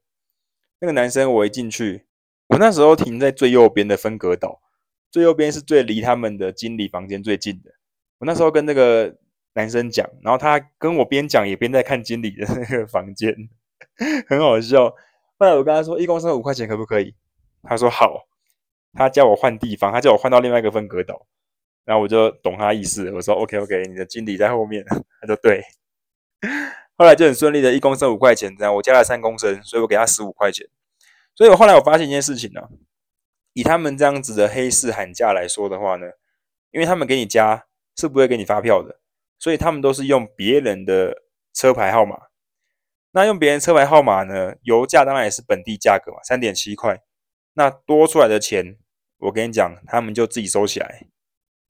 [0.80, 2.06] 那个男生我一进去，
[2.46, 4.62] 我那时候停在最右边的分隔岛，
[5.10, 7.72] 最右边是最离他们的经理房间最近的。
[8.16, 9.18] 我那时候跟那个
[9.52, 13.36] 男生讲，然后他跟我边讲也边在看经理的那个房间，
[14.30, 14.94] 很好笑。”
[15.38, 17.14] 后来我跟他说一公升五块钱可不可以？
[17.62, 18.26] 他说好，
[18.92, 21.26] 他叫我换地方，他叫我换到另外一个分隔岛，
[21.84, 24.84] 然后我就懂他意思，我说 OK OK，你的经理在后面，
[25.20, 25.62] 他说对。
[26.98, 30.66] 后来就很顺利的，一公升五块钱，这样我加了三公升，所以我给他十五块钱。
[31.34, 32.62] 所以我后来我发现一件事情呢、
[33.52, 36.06] 以他们这样子的黑市喊价来说的话呢，
[36.70, 39.00] 因为他们给你加是不会给你发票的，
[39.38, 42.16] 所以他们都是用别人的车牌号码。
[43.16, 44.56] 那用别人车牌号码呢？
[44.60, 47.00] 油价当然也是本地价格嘛，三点七块。
[47.54, 48.76] 那多出来的钱，
[49.16, 51.06] 我跟你讲，他们就自己收起来，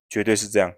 [0.09, 0.75] 绝对是这样。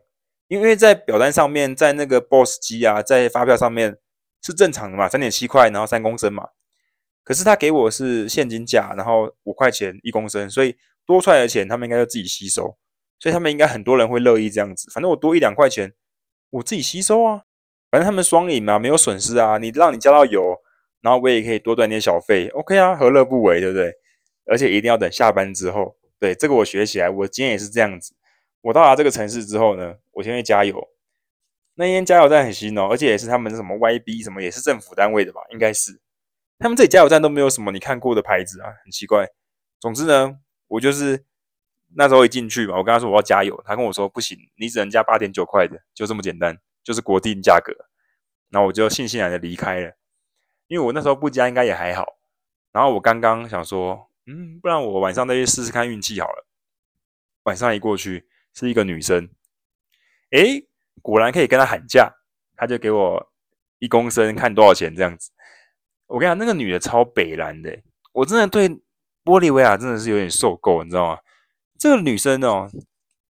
[0.49, 3.97] 因为在表单上面，在那个 POS 机啊，在发票上面
[4.43, 6.49] 是正常的嘛，三点七块，然后三公升嘛。
[7.25, 10.77] 可是他给我是现金价，然后五块钱一公升，所以
[11.07, 12.77] 多出来的钱他们应该就自己吸收。
[13.19, 15.95] 所以他们应该很多人会乐意这样子，反正我多一两块钱，
[16.51, 17.45] 我自己吸收啊。
[17.90, 19.59] 反正他们双赢嘛，没有损失啊。
[19.59, 20.57] 你让你加到油，
[21.01, 23.92] 然后我也可以多赚点小费，OK 啊，何乐不为，对不对？
[24.46, 25.96] 而且一定要等下班之后。
[26.18, 28.14] 对，这个我学起来，我今天也是这样子。
[28.61, 30.88] 我到达这个城市之后呢，我先去加油。
[31.74, 35.40] 那间加油站很新哦，而且也是他们什么 YB 什么，也是政府单位的吧？
[35.51, 36.01] 应该是。
[36.59, 39.29] 他们这里加油站都没有什么你看过的牌子啊，很奇怪。
[39.79, 41.24] 总之呢，我就是
[41.94, 47.70] 那时候一进去嘛，我跟他说我要加油，他跟我说不行，你只能加八点九块的，就这么简单，就是国定价格。
[48.48, 49.94] 然后我就悻悻然的离开了，
[50.68, 52.16] 因为我那时候不加应该也还好。
[52.72, 56.46] 然后我刚刚想说，嗯，不然我晚上再去试试看运气好了。
[57.42, 59.29] 晚上一过去是一个女生，
[60.31, 60.66] 诶，
[61.03, 62.11] 果然可以跟她喊价，
[62.57, 63.33] 她就给我
[63.81, 65.31] 一公升看多少钱这样子。
[66.07, 67.79] 我跟你讲，那个女的超北蓝的，
[68.12, 68.66] 我真的对
[69.22, 71.20] 玻利维亚真的是有点受够，你知道吗？
[71.79, 72.70] 这个女生哦，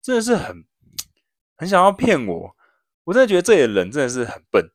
[0.03, 0.63] 真的是很
[1.57, 2.56] 很想要骗我，
[3.07, 4.71] 我真的觉得这里的人真的是很笨。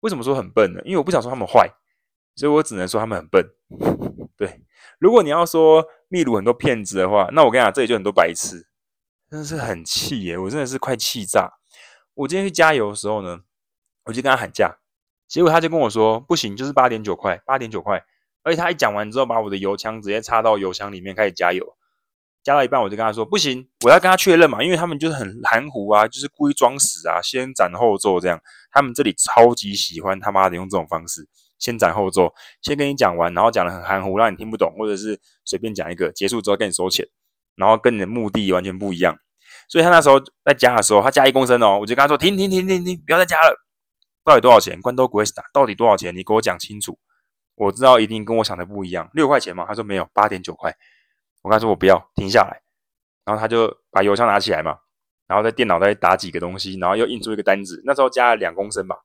[0.00, 0.82] 为什么说很笨呢？
[0.84, 1.70] 因为我不想说他们坏，
[2.34, 3.48] 所以我只能说他们很笨。
[4.36, 4.60] 对，
[4.98, 8.66] 如果你要说秘鲁很多骗子的话，那我跟你讲，这里就很多白痴，
[9.30, 10.36] 真的是很气耶！
[10.36, 11.54] 我真的是快气炸。
[12.14, 13.40] 我今天去加油的时候呢，
[14.04, 14.78] 我就跟他喊价。
[15.28, 18.04] 结果他就跟我说不行，就是八点九块，八点九块。
[18.42, 21.76] 而且他一讲完之后，把我的油枪直接插到油箱里面开始加油，
[22.44, 28.38] 加到一半我就跟他说不行，我要跟他确认嘛，因为他们就是很含糊啊，就是故意装死啊，先斩后奏这样。
[28.70, 31.26] 他们这里超级喜欢他妈的用这种方式，
[31.58, 37.08] 先斩后奏，先跟你讲完，然后讲的很含糊，让你听不懂，或者是随便讲一个，结束之后跟你收钱，
[37.56, 39.16] 然后跟你的目的完全不一样。
[39.68, 43.56] 所以他那时候在加的时候，他加一公升哦，我就跟他说停停停停停，不要再加了。
[44.22, 44.80] 到底多少钱？
[44.82, 46.14] 关多古维斯塔到底多少钱？
[46.14, 46.98] 你给我讲清楚。
[47.56, 49.64] 我知道一定跟我想的不一样，六块钱吗？
[49.68, 50.74] 他说没有，八点九块。
[51.44, 52.62] 我跟他说我不要，停下来。
[53.24, 54.78] 然后他就把油箱拿起来嘛，
[55.26, 57.82] 然后在电脑再打几个东西，然后又印出一个单子。
[57.84, 59.04] 那时候加了两公升吧。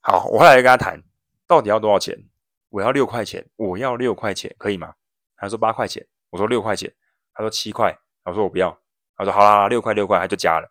[0.00, 1.02] 好，我后来跟他谈，
[1.46, 2.18] 到底要多少钱？
[2.70, 4.94] 我要六块钱，我要六块钱，可以吗？
[5.36, 6.92] 他说八块钱，我说六块钱，
[7.34, 8.78] 他说七块，我说我不要。
[9.16, 10.70] 他说好啦，六块六块，他就加了。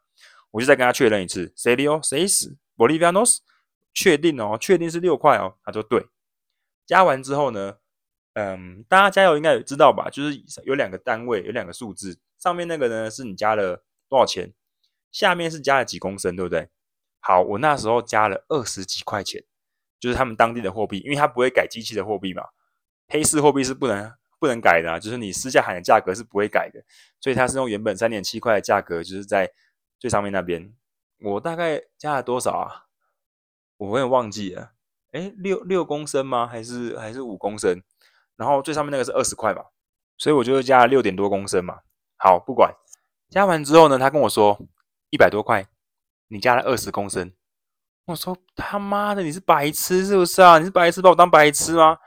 [0.51, 2.55] 我就再跟他确认一次，serio seis。
[2.77, 3.39] Bolivianos，
[3.93, 5.55] 确定哦，确定是六块哦。
[5.63, 6.05] 他说对，
[6.85, 7.77] 加完之后呢，
[8.39, 10.11] 嗯，大家加油应该也知道吧？
[10.11, 14.53] 就是有两个单位，有两个数字，上面那个呢是你加了多少钱，
[15.11, 16.69] 下面是加了几公升，对不对？
[17.19, 19.43] 好，我那时候加了二十几块钱，
[19.99, 22.43] 就是他们当地的货币，因为他不会改机器的货币嘛，
[23.07, 26.83] 黑市货币是不能不能改的啊，就是你私下喊的价格是不会改的，
[27.19, 29.51] 所以他是用原本三点七块的价格，就是在
[29.97, 30.71] 最上面那边。
[31.21, 32.85] 我大概加了多少啊？
[33.77, 34.73] 我有点忘记了。
[35.13, 36.45] 诶，六六公升吗？
[36.45, 37.81] 还是还是五公升？
[38.37, 39.63] 然后最上面那个是二十块嘛，
[40.17, 41.79] 所以我就加了六点多公升嘛。
[42.17, 42.73] 好，不管。
[43.29, 44.57] 加完之后呢，他跟我说
[45.09, 45.67] 一百多块，
[46.29, 47.33] 你加了二十公升。
[48.05, 50.59] 我说他妈的，你是白痴是不是啊？
[50.59, 51.97] 你是白痴把我当白痴吗？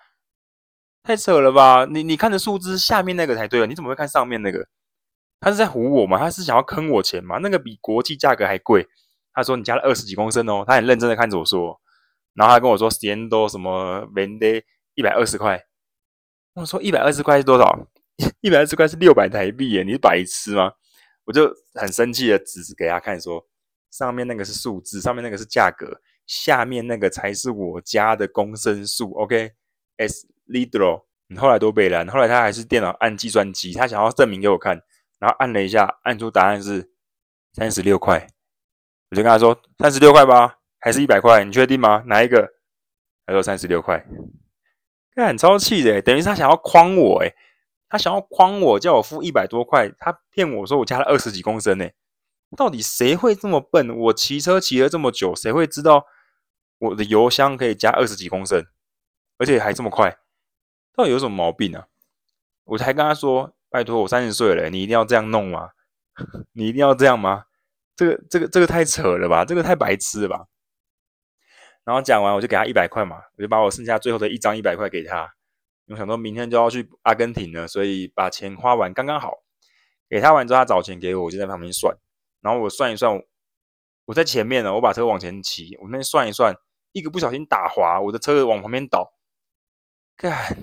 [1.02, 1.86] 太扯了吧！
[1.90, 4.66] 你你看的数字下面那个才对啊，你怎么会看上面那个？
[5.40, 6.18] 他是在唬我吗？
[6.18, 7.38] 他是想要坑我钱吗？
[7.38, 8.86] 那个比国际价格还贵。
[9.32, 11.80] 他说你加了二十几公升哦，他很认真的看着我说，
[12.34, 14.62] 然后他跟我说，ciento 什么 vende
[14.94, 15.62] 一百二十块。
[16.54, 17.86] 我说一百二十块是多少？
[18.42, 20.72] 一百二十块是六百台币耶，你是白痴吗？
[21.24, 23.46] 我就很生气的指给他看说，
[23.90, 29.12] 上面那个是数字，上面那个是价格，下面那个才是我家的公升数。
[29.14, 31.04] OK，es litro。
[31.28, 34.82] 你后来都背了，后来他还是电脑按计算机，他想要证明给我看。
[35.20, 36.90] 然后按了一下，按出答案是
[37.52, 38.26] 三十六块，
[39.10, 41.44] 我就跟他说三十六块吧，还是一百块？
[41.44, 42.02] 你确定吗？
[42.06, 42.48] 哪一个？
[43.26, 44.04] 他说三十六块，
[45.26, 47.34] 很超气的，等于是他想要诓我，诶，
[47.88, 51.88] 他想要诓我，叫我付一百多块，他骗我说我加了二十几公升，呢，
[52.56, 53.96] 到底谁会这么笨？
[53.96, 56.06] 我骑车骑了这么久，谁会知道
[56.78, 58.64] 我的油箱可以加二十几公升，
[59.38, 60.16] 而且还这么快？
[60.94, 61.86] 到底有什么毛病啊？
[62.64, 63.54] 我才跟他说。
[63.72, 65.68] 拜托，我三十岁了，你一定要这样弄吗？
[66.54, 67.44] 你一定要这样吗？
[67.94, 69.44] 这个、这个、这个太扯了吧？
[69.44, 70.46] 这个太白痴了吧？
[71.84, 75.34] 然后讲完，我就给他一百块嘛，我就把我剩下最后的一张一百块给他。
[75.88, 79.38] 我想说明天就要去阿根廷了，所以把钱花完刚刚好。
[80.08, 81.96] 给他完之后，他找钱给我，我就在旁边算。
[82.40, 83.22] 然后我算一算，
[84.04, 86.54] 我在前面呢，我把车往前骑，我那边算一算，
[86.92, 89.12] 一个不小心打滑，我的车往旁边倒，
[90.16, 90.56] 干，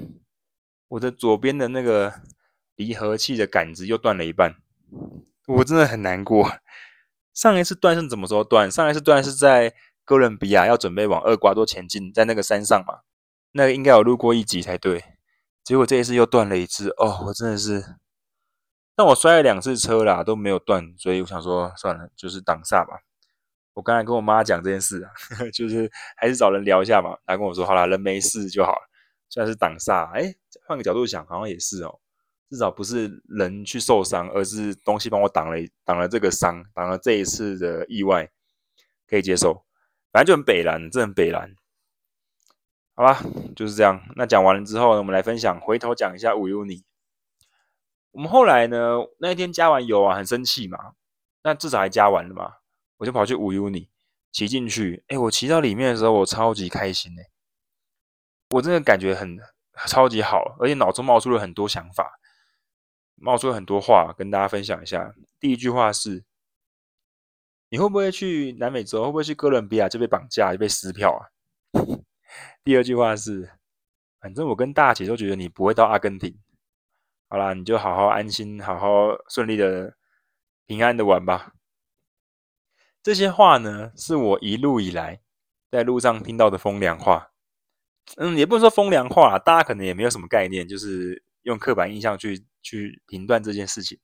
[0.89, 2.13] 我的左边的那个。
[2.77, 4.55] 离合器的杆子又断了一半，
[5.47, 6.47] 我真的很难过。
[7.33, 8.69] 上一次断是怎么时候断？
[8.69, 9.73] 上一次断是在
[10.07, 13.01] 哥伦比亚要准备往厄瓜多前进，在那个山上嘛，
[13.51, 15.03] 那个应该有录过一集才对。
[15.65, 17.97] 结果这一次又断了一次，哦，我真的是。
[18.95, 23.01] 但我摔了两次车啦，都没有断，所以我想说算了，就是挡煞吧。
[23.73, 25.11] 我刚才跟我妈讲这件事啊，
[25.53, 27.17] 就是还是找人聊一下嘛。
[27.25, 28.89] 她跟我说好啦，人没事就好了，
[29.27, 30.33] 虽然是挡煞，哎，
[30.65, 31.99] 换个角度想，好像也是哦。
[32.49, 38.31] 至少不是人去受伤，而是东西帮我挡了挡了这个伤，挡了这一次的意外，
[39.05, 39.66] 可以接受。
[40.17, 41.53] 反正就很北蓝，这很北蓝。
[42.95, 43.21] 好吧，
[43.55, 44.01] 就是这样。
[44.15, 46.83] 那讲完了之后呢，我们来分享，回头讲一下乌尤尼。
[48.09, 50.93] 我们后来呢，那一天加完油啊，很生气嘛，
[51.43, 52.53] 那至少还加完了嘛，
[52.97, 53.91] 我就跑去五 U 你
[54.31, 57.29] 骑进去，哎，我骑到里面的时候，我超级开心哎，
[58.55, 59.37] 我真的感觉很
[59.85, 62.19] 超级好，而且脑中冒出了很多想法，
[63.13, 65.13] 冒出了很多话跟大家分享一下。
[65.39, 66.23] 第一句话是。
[67.69, 69.03] 你会不会去南美洲？
[69.03, 71.27] 会不会去哥伦比亚就被绑架，就被撕票啊？
[72.63, 73.51] 第二句话是，
[74.19, 76.37] 反正我跟大姐都觉得你不会到阿根廷。
[77.29, 79.95] 好啦，你就好好安心，好好顺利的、
[80.65, 81.53] 平安的玩吧。
[83.03, 85.21] 这些话呢，是我一路以来
[85.69, 87.31] 在路上听到的风凉话。
[88.15, 93.99] 嗯，也不能说风凉话，大家可能也没有什么概念，就是用刻板印象去去评断这件事情。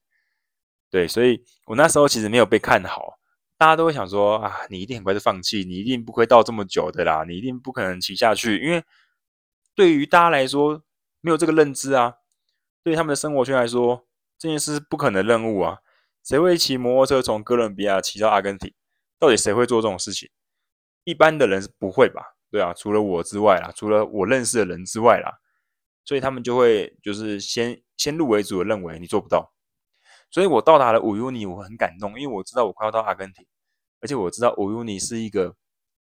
[0.89, 3.17] 对，所以我那时候其实没有被看好。
[3.63, 8.83] 大家都会想说啊，你一定很快就放弃，你一定不会到这么久的啦，你一定不可能骑下去，因为
[9.73, 10.83] 对于大家来说
[11.21, 12.15] 没有这个认知啊，
[12.83, 14.05] 对于他们的生活圈来说，
[14.37, 15.77] 这件事是不可能任务啊，
[16.25, 18.73] 谁会骑摩托车从哥伦比亚骑到阿根廷？
[19.17, 20.29] 到底谁会做这种事情？
[21.05, 22.35] 一般的人是不会吧？
[22.51, 25.39] 对啊，除了我之外啦，除了我认识的人之外啦，
[26.03, 29.53] 所以他们就会就是先先入为主的认为你做不到，
[30.29, 33.47] 所以我到达了五 U 尼我很感动，因为我知道我快要到阿根廷。
[34.03, 35.55] 而且我知道五 Uni 是一个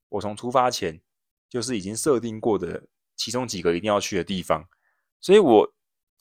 [0.09, 1.01] 我从出发前
[1.49, 4.69] 就是已经设定过的其中几个一定要去的地方，
[5.21, 5.73] 所以我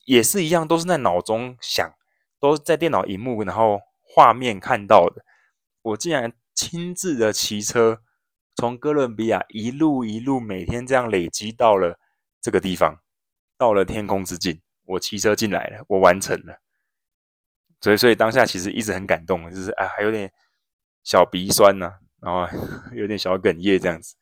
[0.06, 1.92] 也是一样，都是在脑中想，
[2.40, 5.26] 都是在电脑荧幕然后画面看到的。
[5.82, 8.04] 我竟然亲自的骑车
[8.56, 11.98] 从哥伦比亚一路一路每天这样累积到了
[12.40, 13.02] 这个地方，
[13.58, 16.62] 到了天空之境，我骑车进来了，我完成了。
[17.80, 20.32] 所以，所以当下其实一直很感动，就是啊，还有点。
[21.04, 22.48] 小鼻酸呐、啊，然后
[22.94, 24.16] 有点小哽咽，这样子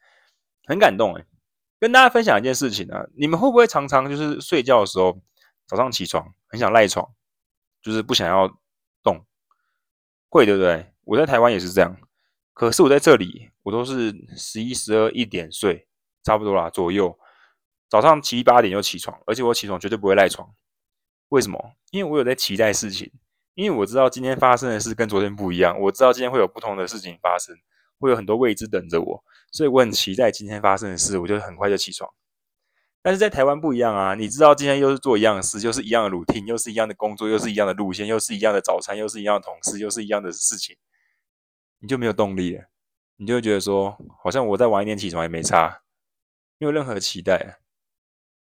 [0.66, 1.26] 很感动哎。
[1.80, 5.22] 跟大家分享一件事情啊，你们会不会常常就是睡觉的时候，
[5.66, 7.14] 早上起床很想赖床，
[7.82, 8.48] 就是不想要
[9.02, 9.26] 动？
[10.30, 10.94] 会对不对？
[11.06, 11.98] 我在台湾也是这样，
[12.54, 15.88] 可是我在这里，我都是十一、十二、一点睡，
[16.24, 17.18] 差不多啦左右。
[17.88, 20.54] 早上七八点就起床，而且我起床绝对不会赖床。
[21.30, 21.74] 为什么？
[21.92, 23.12] 因为我有在期待事情。
[23.60, 27.54] 因为我知道今天发生的事跟昨天不一样，我知道今天会有不同的事情发生，
[28.00, 32.10] 会有很多未知等着我，所以我很期待今天发生的事，我就很快就起床。
[33.02, 40.78] 但是在台湾不一样啊，你知道今天又是做一样的事，又是一样的 routine，又是一样的工作，又是一样的路线，又是一样的早餐，又是一样的同事，又是一样的事情，
[41.80, 42.64] 你就没有动力了，
[43.18, 45.82] 你就会觉得说，好像我再晚一点起床也没差，
[46.60, 47.60] 没有任何期待。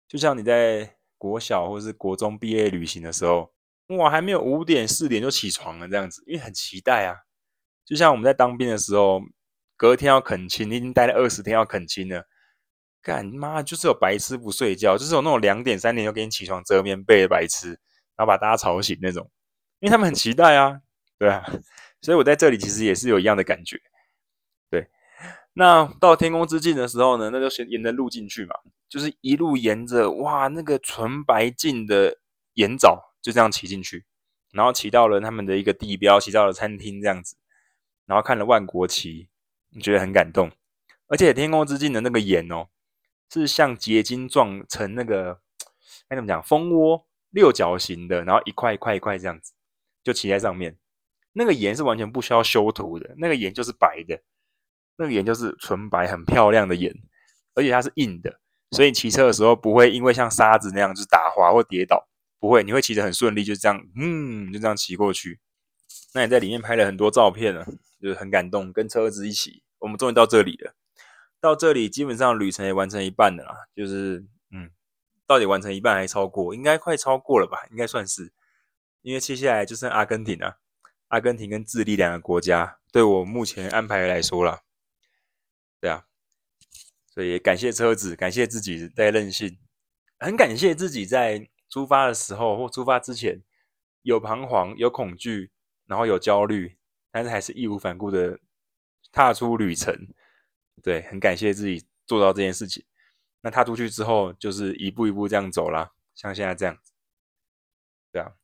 [0.08, 3.53] 就像你在国小或是国中毕业旅行的时候。
[3.88, 7.16] 我还没有五点四点就起床了，这样子，因为很期待啊。
[7.84, 9.20] 就像我们在当兵的时候，
[9.76, 12.26] 隔天要恳亲，你已经待了二十天要恳亲了，
[13.02, 17.68] 干妈就是有白痴不睡觉，就是有那种两点三点就给你起床折棉被的白痴，
[18.16, 19.30] 然后把大家吵醒那种，
[19.80, 20.80] 因为他们很期待啊，
[21.18, 21.44] 对啊。
[22.00, 23.78] 所以我在这里其实也是有一样的感觉，
[24.70, 24.88] 对。
[25.52, 28.54] 那到天空之境的时候呢，那就先沿着路进去嘛，
[28.88, 32.16] 就是一路沿着哇那个纯白净的
[32.54, 32.98] 盐沼。
[33.24, 34.04] 就这样骑进去，
[34.52, 37.36] 然后骑到了他们的一个地标，骑到了餐厅这样子，
[38.04, 39.30] 然后看了万国旗，
[39.70, 40.50] 你觉得很感动。
[41.08, 42.68] 而且天空之镜的那个盐哦，
[43.32, 45.40] 是像结晶状成那个，
[46.06, 46.42] 该怎么讲？
[46.42, 49.54] 蜂窝六角形的，然后一块一块一块这样子，
[50.02, 50.76] 就骑在上面。
[51.32, 54.20] 那个盐是完全不需要修图的，那个盐就是白的，
[54.98, 56.94] 那个盐就是纯白很漂亮的盐，
[57.54, 58.38] 而且它是硬的，
[58.72, 62.06] 所以骑车的时候不会因为像沙子那样就打滑或跌倒。
[62.44, 65.40] 不会，你会骑得很顺利，就这样，嗯，就这样骑过去。
[66.12, 67.64] 那你在里面拍了很多照片了，
[67.98, 69.62] 就是很感动，跟车子一起。
[69.78, 70.74] 我们终于到这里了，
[71.40, 74.70] 到这里基本上旅程也完成一半了啦，就是，嗯，
[75.26, 76.54] 到底完成一半还超过？
[76.54, 77.66] 应该快超过了吧？
[77.70, 78.30] 应该算是，
[79.00, 80.58] 因为接下来就剩阿根廷了，
[81.08, 84.60] 阿根廷跟智利两个国家，对我目前安排来说啦，
[85.80, 86.04] 对啊，
[87.08, 89.56] 所以感谢车子，感谢自己在任性，
[90.18, 91.48] 很感谢自己在。
[91.74, 93.42] 出发的时候或出发之前，
[94.02, 95.50] 有彷徨、有恐惧，
[95.86, 96.78] 然后有焦虑，
[97.10, 98.38] 但是还是义无反顾的
[99.10, 99.92] 踏出旅程。
[100.80, 102.84] 对，很感谢自己做到这件事情。
[103.40, 106.92] 那踏出去之后，就是一步一步这样走啦，像现在这样子。
[108.12, 108.34] 对啊，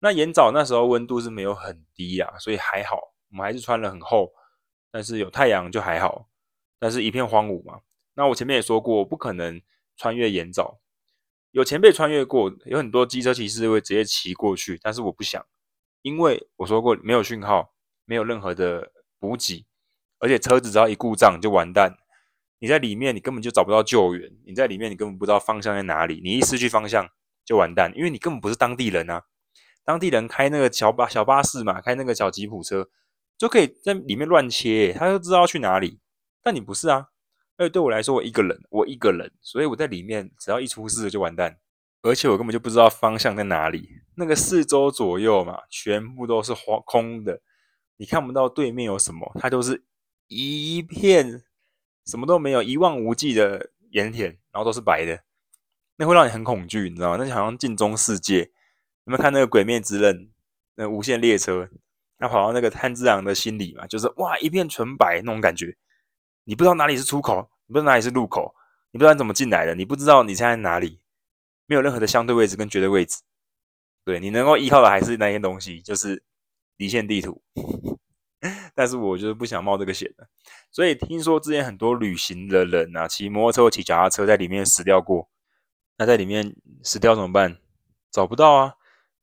[0.00, 4.34] 那盐沼那时候温度是没有很低啊，所以还好，我们还是穿了很厚，
[4.90, 6.28] 但是有太阳就还好。
[6.78, 7.80] 但是一片荒芜嘛。
[8.12, 9.58] 那我前面也说过，不可能
[9.96, 10.76] 穿越盐沼。
[11.50, 15.44] 有前辈穿越过，有很多机车骑士会直接骑过去，但是我不想，
[16.02, 17.74] 因为我说过没有讯号，
[18.04, 19.66] 没有任何的补给，
[20.18, 21.96] 而且车子只要一故障就完蛋。
[22.60, 26.20] 你在里面，你根本就找不到救援；你在里面，你根本不知道方向在哪里。
[26.24, 27.08] 你一失去方向
[27.44, 29.24] 就完蛋，因为你根本不是当地人啊。
[29.84, 32.90] 当地人开那个小巴小巴士嘛，开那个小吉普车，
[33.38, 36.00] 就可以在里面乱切，他就知道去哪里。
[36.42, 37.06] 但你不是啊，
[37.58, 41.58] 而且对我来说，我一个人，我一个人，所以我在里面只要一出事就完蛋，
[42.02, 43.90] 而且我根本就不知道方向在哪里。
[44.14, 47.42] 那个四周左右嘛，全部都是荒空的，
[47.96, 49.84] 你看不到对面有什么，它都是
[50.28, 51.42] 一片
[52.06, 55.24] 什么都没有，一望无际的盐田，然后都是白的，
[55.96, 57.16] 那会让你很恐惧，你知道吗？
[57.18, 58.50] 那就好像镜中世界。
[59.04, 60.16] 有没有看那个《鬼灭之刃》
[60.76, 61.68] 那无限列车？
[62.18, 65.76] 他跑到那个炭治郎的心里嘛，就是哇，一片纯白那种感觉。
[66.48, 68.54] 你不知道哪里是出口，你不知道哪里是入口，
[68.90, 70.98] 你不知道你怎么进来的，你不知道你现在在哪里，
[71.66, 73.20] 没有任何的相对位置跟绝对位置。
[74.02, 76.22] 对，你能够依靠的还是那些东西，就是
[76.78, 77.42] 离线地图。
[78.74, 80.26] 但是我就是不想冒这个险的。
[80.70, 85.28] 所以听说之前很多旅行的人啊，骑摩托车骑脚踏车在里面死掉过。
[85.98, 87.58] 那在里面死掉怎么办？
[88.10, 88.72] 找不到啊。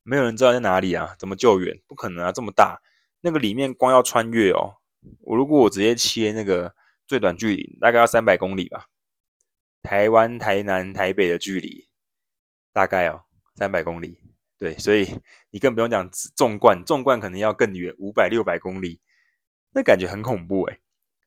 [0.04, 1.16] 没有人知道在哪里啊？
[1.18, 1.76] 怎么救援？
[1.88, 2.30] 不可能啊！
[2.30, 2.80] 这么大，
[3.22, 4.76] 那个里面光要穿越哦。
[5.22, 6.75] 我如果我直接切那个
[7.06, 8.86] 最短距离，大概要三百公里吧。
[9.82, 11.88] 台湾、台南、台北的距离
[12.72, 13.22] 大概哦
[13.54, 14.20] 三百公里。
[14.58, 19.00] 对，所以你更不用讲纵贯，纵贯可能要更远，五百、六百公里，
[19.74, 20.80] 那感觉很恐怖诶。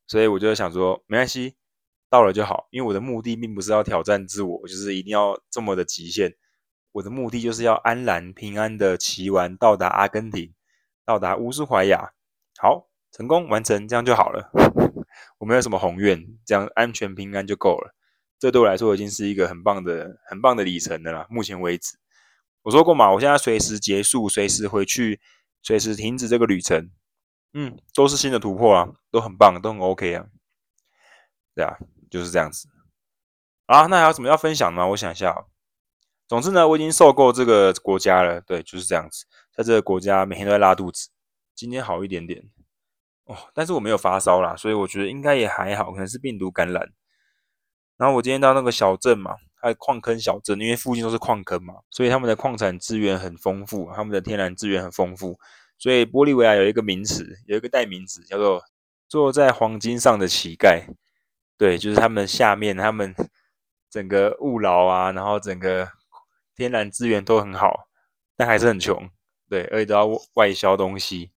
[0.08, 1.56] 所以我就想说，没关系，
[2.10, 6.36] 到了就好，因为我的目的并不是要挑战自我，就是一定要这么的极限。
[6.92, 10.56] 我的目的就是要安然平安的骑完，到达阿根廷，
[11.06, 12.12] 到达乌斯怀亚，
[12.58, 14.52] 好，成功完成，这样就好了。
[15.40, 17.96] 我没有什么宏愿，这样安全平安就够了。
[18.38, 21.28] 这对我来说已经是一个很棒的、很棒的里程了啦。
[21.30, 21.98] 目前为止，
[22.62, 25.20] 我说过嘛，我现在随时结束，随时回去，
[25.62, 26.90] 随时停止这个旅程，
[27.54, 30.28] 嗯，都是新的突破啊，都很棒，都很 OK 啊。
[31.56, 31.78] 对啊，
[32.10, 32.70] 就是这样子。
[33.66, 34.88] 啊，那还有什么要分享吗？
[34.88, 35.46] 我想一下。
[36.28, 38.40] 总之呢，我已经受够这个国家了。
[38.42, 41.10] 对，就是这样子，在这个国家每天都在拉肚子。
[41.56, 42.50] 今天好一点点
[43.30, 46.92] 哦，但是我没有发烧啦，所以我觉得应该也还好，可能是病毒感染。
[47.96, 55.40] 然后我今天到那个小镇嘛，还有矿坑小镇，因为附近都是矿坑嘛，所以他们的矿产资源很丰富，他们的天然资源很丰富。
[55.78, 58.64] 所以玻利维亚有一个名词，有一个代名词叫做
[59.08, 60.84] “坐在黄金上的乞丐”。
[61.58, 63.16] 对，就是他们下面，他们
[63.90, 65.90] 整个务劳啊，然后整个。
[66.56, 67.88] 天然资源都很好，
[68.36, 69.10] 但还是很穷，
[69.48, 71.32] 对，而且都要外销东西。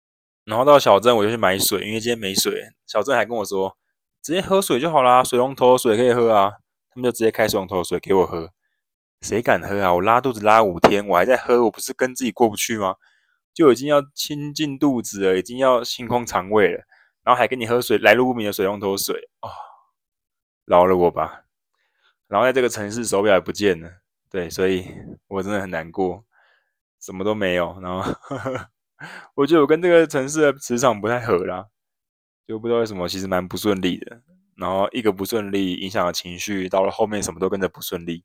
[0.46, 2.64] 然后到小镇我就去买水，因为今天没水。
[2.86, 3.78] 小镇还跟我说，
[4.22, 6.52] 直接喝水就好啦，水龙头水可以喝啊。
[6.90, 8.52] 他们就直接开水龙头水给我喝。
[9.22, 9.94] 谁敢喝啊？
[9.94, 12.96] 我拉肚子拉五天，我还在喝，我不是跟自己过不去吗？
[13.54, 16.84] 就已经要清进肚子了，已经要清空肠胃了，
[17.24, 19.50] 然后还给你喝水，来路不明的水龙头水哦，
[20.66, 21.44] 饶了我吧。
[22.28, 23.90] 然后在这个城市手表也不见了。
[24.30, 24.88] 对，所以
[25.28, 26.24] 我真的很难过，
[27.00, 27.78] 什么都没有。
[27.82, 28.12] 然后，
[29.36, 31.68] 我觉得我跟这个城市的磁场不太合啦，
[32.48, 34.22] 就不知道为什么，其实蛮不顺利的。
[34.56, 38.24] 然后一个不顺利影响了情绪，到了后面什么都跟着不顺利。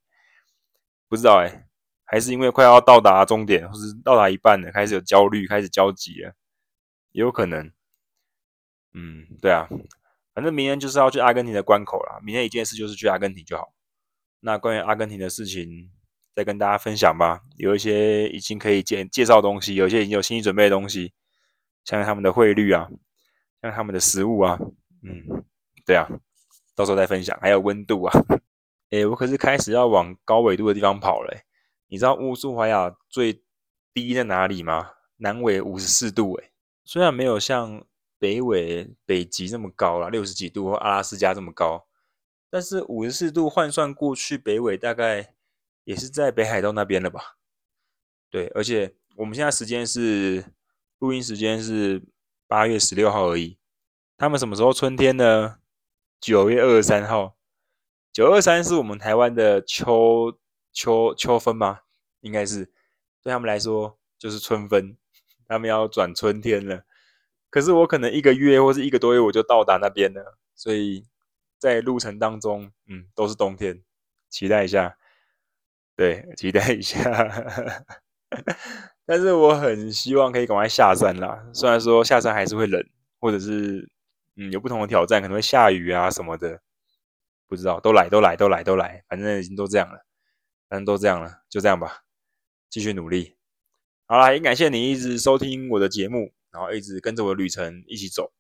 [1.09, 1.67] 不知道哎、
[2.05, 6.35] 还是因为快要到达终点，或是到达一半了，开始有焦虑，开始焦急了，
[7.13, 7.73] 也有可能。
[8.93, 9.69] 嗯，对啊，
[10.35, 12.21] 反正明天就是要去阿根廷的关口了。
[12.23, 13.73] 明天一件事就是去阿根廷就好。
[14.41, 15.91] 那关于阿根廷的事情。
[16.37, 21.15] 再跟大家分享吧，有一些已经可以介介绍东西，有一些已经有心理准备的东西，
[21.83, 22.91] 像他们的汇率啊，
[23.63, 24.59] 像他们的食物啊，
[25.03, 25.43] 嗯，
[25.87, 26.07] 对啊，
[26.75, 27.35] 到时候再分享。
[27.41, 28.13] 还有温度啊，
[28.91, 31.35] 诶，我可是开始要往高纬度的地方跑了。
[31.87, 33.43] 你知道乌苏怀亚最
[33.95, 34.91] 低在哪里吗？
[35.17, 36.51] 南纬五十四度，诶，
[36.85, 37.83] 虽然没有像
[38.19, 41.87] 北纬北极这么高啦，六十几度或阿拉斯加这么高，
[42.51, 45.36] 但是五十四度换算过去北纬大概。
[45.87, 47.37] 也是在北海道那边了吧？
[48.29, 50.53] 对，而且我们现在时间是
[50.99, 52.03] 录音时间是
[52.49, 53.57] 八月十六号而已。
[54.17, 55.59] 他们什么时候春天呢？
[56.21, 57.37] 九月二十三号。
[58.13, 60.37] 九二三是我们台湾的秋
[60.73, 61.83] 秋秋分吗？
[62.21, 62.65] 应该是
[63.23, 64.97] 对他们来说就是春分，
[65.47, 66.83] 他们要转春天了。
[67.49, 71.07] 可是我可能一个月或是一个多月我就到达那边了，所以
[71.59, 73.85] 在路程当中，嗯，都是冬天，
[74.29, 74.99] 期待一下。
[75.97, 77.01] 对，期待一下，
[79.07, 81.49] 但是我很希望可以赶快下山啦。
[81.55, 82.87] 虽然说下山还是会冷，
[83.19, 83.89] 或者是
[84.35, 86.61] 嗯有不同的挑战，可能会下雨啊什么的，
[87.49, 87.81] 不知道。
[87.81, 90.05] 都来，都来，都来，都来，反正已经都这样了，
[90.69, 92.03] 反正都这样了，就这样吧，
[92.69, 93.35] 继续努力。
[94.05, 98.35] 好啦，也感谢你一直收听我的节目，然后一直跟着我的旅程一起走。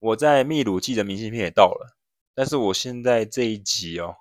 [0.00, 1.96] 我在秘鲁寄的明信片也到了，
[2.34, 4.16] 但是我现在这一集哦。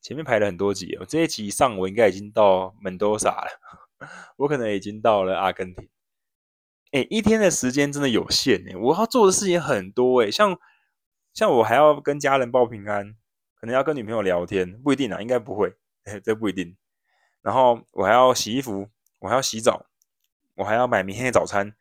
[0.00, 3.50] 前面排了很多集，我这一集上我应该已经到门多萨了，
[4.38, 5.88] 我可能已经到了阿根廷。
[6.92, 10.58] 哎，一天的时间真的有限哎，我要做的事情很多哎，像
[11.32, 13.14] 像我还要跟家人报平安，
[13.54, 15.74] 可能要跟女朋友聊天，不一定啊，应该不会，
[16.24, 16.76] 这不一定。
[17.42, 18.88] 然后我还要洗衣服，
[19.20, 19.86] 我还要洗澡，
[20.56, 21.74] 我还要买明天的早餐，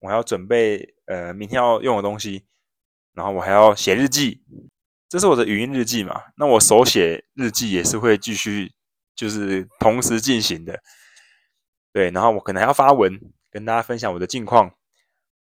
[0.00, 2.46] 我还要准备呃明天要用的东西，
[3.12, 4.42] 然后我还要写日记，
[5.08, 6.22] 这是我的语音日记嘛？
[6.36, 8.72] 那我手写日记也是会继续，
[9.14, 10.80] 就是同时进行的。
[11.92, 13.18] 对，然后我可能还要发文
[13.50, 14.72] 跟大家分享我的近况，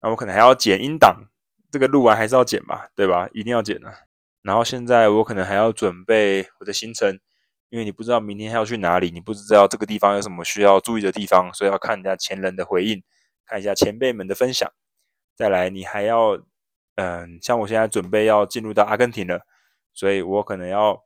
[0.01, 1.29] 那我可能还要剪音档，
[1.71, 3.29] 这个录完还是要剪嘛，对吧？
[3.33, 3.93] 一定要剪的。
[4.41, 7.19] 然后现在我可能还要准备我的行程。
[7.69, 13.01] 因为你不知道明天还要去哪里，你不知道这个地方有什么需要注意的地方，所以要看一下前人的回应，
[13.47, 14.71] 看一下前辈们的分享。
[15.35, 16.37] 再来，你还要，
[16.97, 19.41] 嗯，像我现在准备要进入到阿根廷了，
[19.93, 21.03] 所以我可能要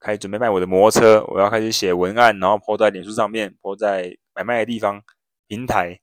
[0.00, 5.02] 开始准备卖我的摩托车，我要开始写文案，然后铺在脸书上面铺在买卖的地方
[5.46, 6.00] 平台，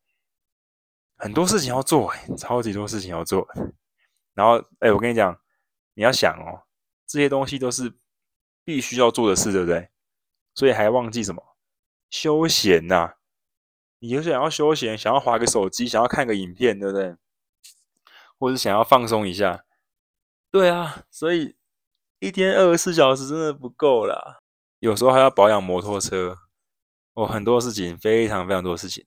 [1.18, 3.48] 很多事情要做，超级多事情要做。
[4.34, 5.40] 然后，哎，我跟你讲，
[5.94, 6.64] 你要想哦，
[7.06, 7.94] 这些东西都是
[8.64, 9.90] 必须要做的事，对不对？
[10.56, 11.58] 所以还忘记什么
[12.10, 13.16] 休闲呐、
[14.00, 17.16] 你就想要休闲，想要划个手机，想要看个影片，对不对？
[18.40, 19.66] 或者想要放松一下？
[20.50, 21.56] 对啊，所以
[22.22, 24.42] 一天二十四小时真的不够啦。
[24.78, 26.38] 有时候还要保养摩托车，
[27.14, 29.04] 哦，很多事情，非常非常多事情。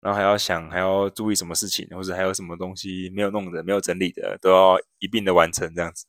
[0.00, 6.06] 然后还要想，还要注意什么事情，或者还有什么东西没有弄的、没有整理的，都要一并的完成，这样子。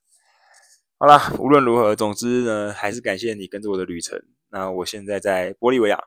[0.98, 4.20] 好啦，无论如何，总之呢，还是感谢你跟着我的旅程。
[4.50, 6.04] 那我现在在玻利维亚，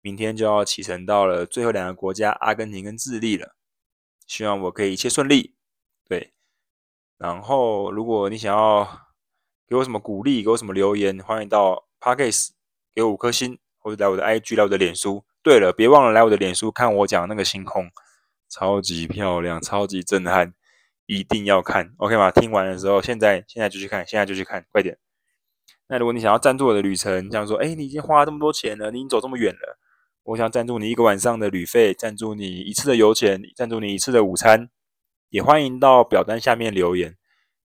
[0.00, 3.54] 明天就要启程到了最后两个国家——阿根廷跟智利了。
[4.26, 5.54] 希望我可以一切顺利。
[6.08, 6.32] 对，
[7.20, 8.88] 然后如果你想要
[9.68, 12.52] 给我什么鼓励，给我什么留言，欢迎到 Podcast
[12.94, 15.22] 给我五颗星，或者来我的 IG，来我的脸书。
[15.42, 17.90] 对了，别忘了来我的脸书看我讲那个星空，
[18.48, 20.54] 超级漂亮，超级震撼。
[21.04, 22.30] 一定要看，OK 吗？
[22.30, 24.96] 听完的时候，现在现在就去看，现在就去看，快点。
[25.88, 29.78] 那如果你想要赞助我的旅程，这样说，哎，你已经花了这么多钱了，你已经走这么远了，
[30.22, 34.70] 我想赞助你一个晚上的旅费，赞助你一次的油钱，赞助你一次的午餐，
[35.30, 37.16] 也欢迎到表单下面留言。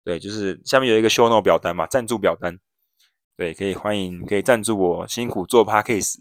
[0.04, 2.58] 对，就是下面有一个 show not 表单嘛，赞助表单。
[3.36, 6.16] 对，可以欢迎，可以赞助我辛苦做 Podcast。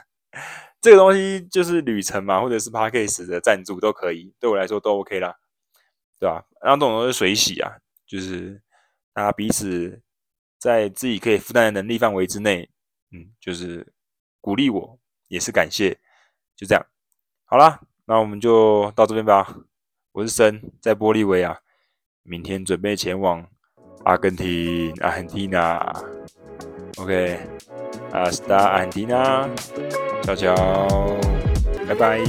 [0.82, 5.34] 这个东西就是旅程嘛，或者是 Podcast 的赞助都可以，对我来说都 OK 啦。
[6.18, 6.44] 对吧？
[6.62, 8.62] 然后这种都是水洗啊，就是
[9.12, 10.00] 大家彼此
[10.58, 12.70] 在自己可以负担的能力范围之内，
[13.12, 13.92] 嗯，就是
[14.40, 14.98] 鼓励我，
[15.28, 15.98] 也是感谢，
[16.56, 16.86] 就这样。
[17.44, 19.58] 好啦，那我们就到这边吧。
[20.16, 21.58] 我是森，在玻利维亚，
[22.22, 23.46] 明天准备前往
[24.04, 25.92] 阿根廷，阿根廷啊。
[26.96, 31.18] OK，Hasta Argentina，ciao ciao，
[31.86, 32.24] 拜拜。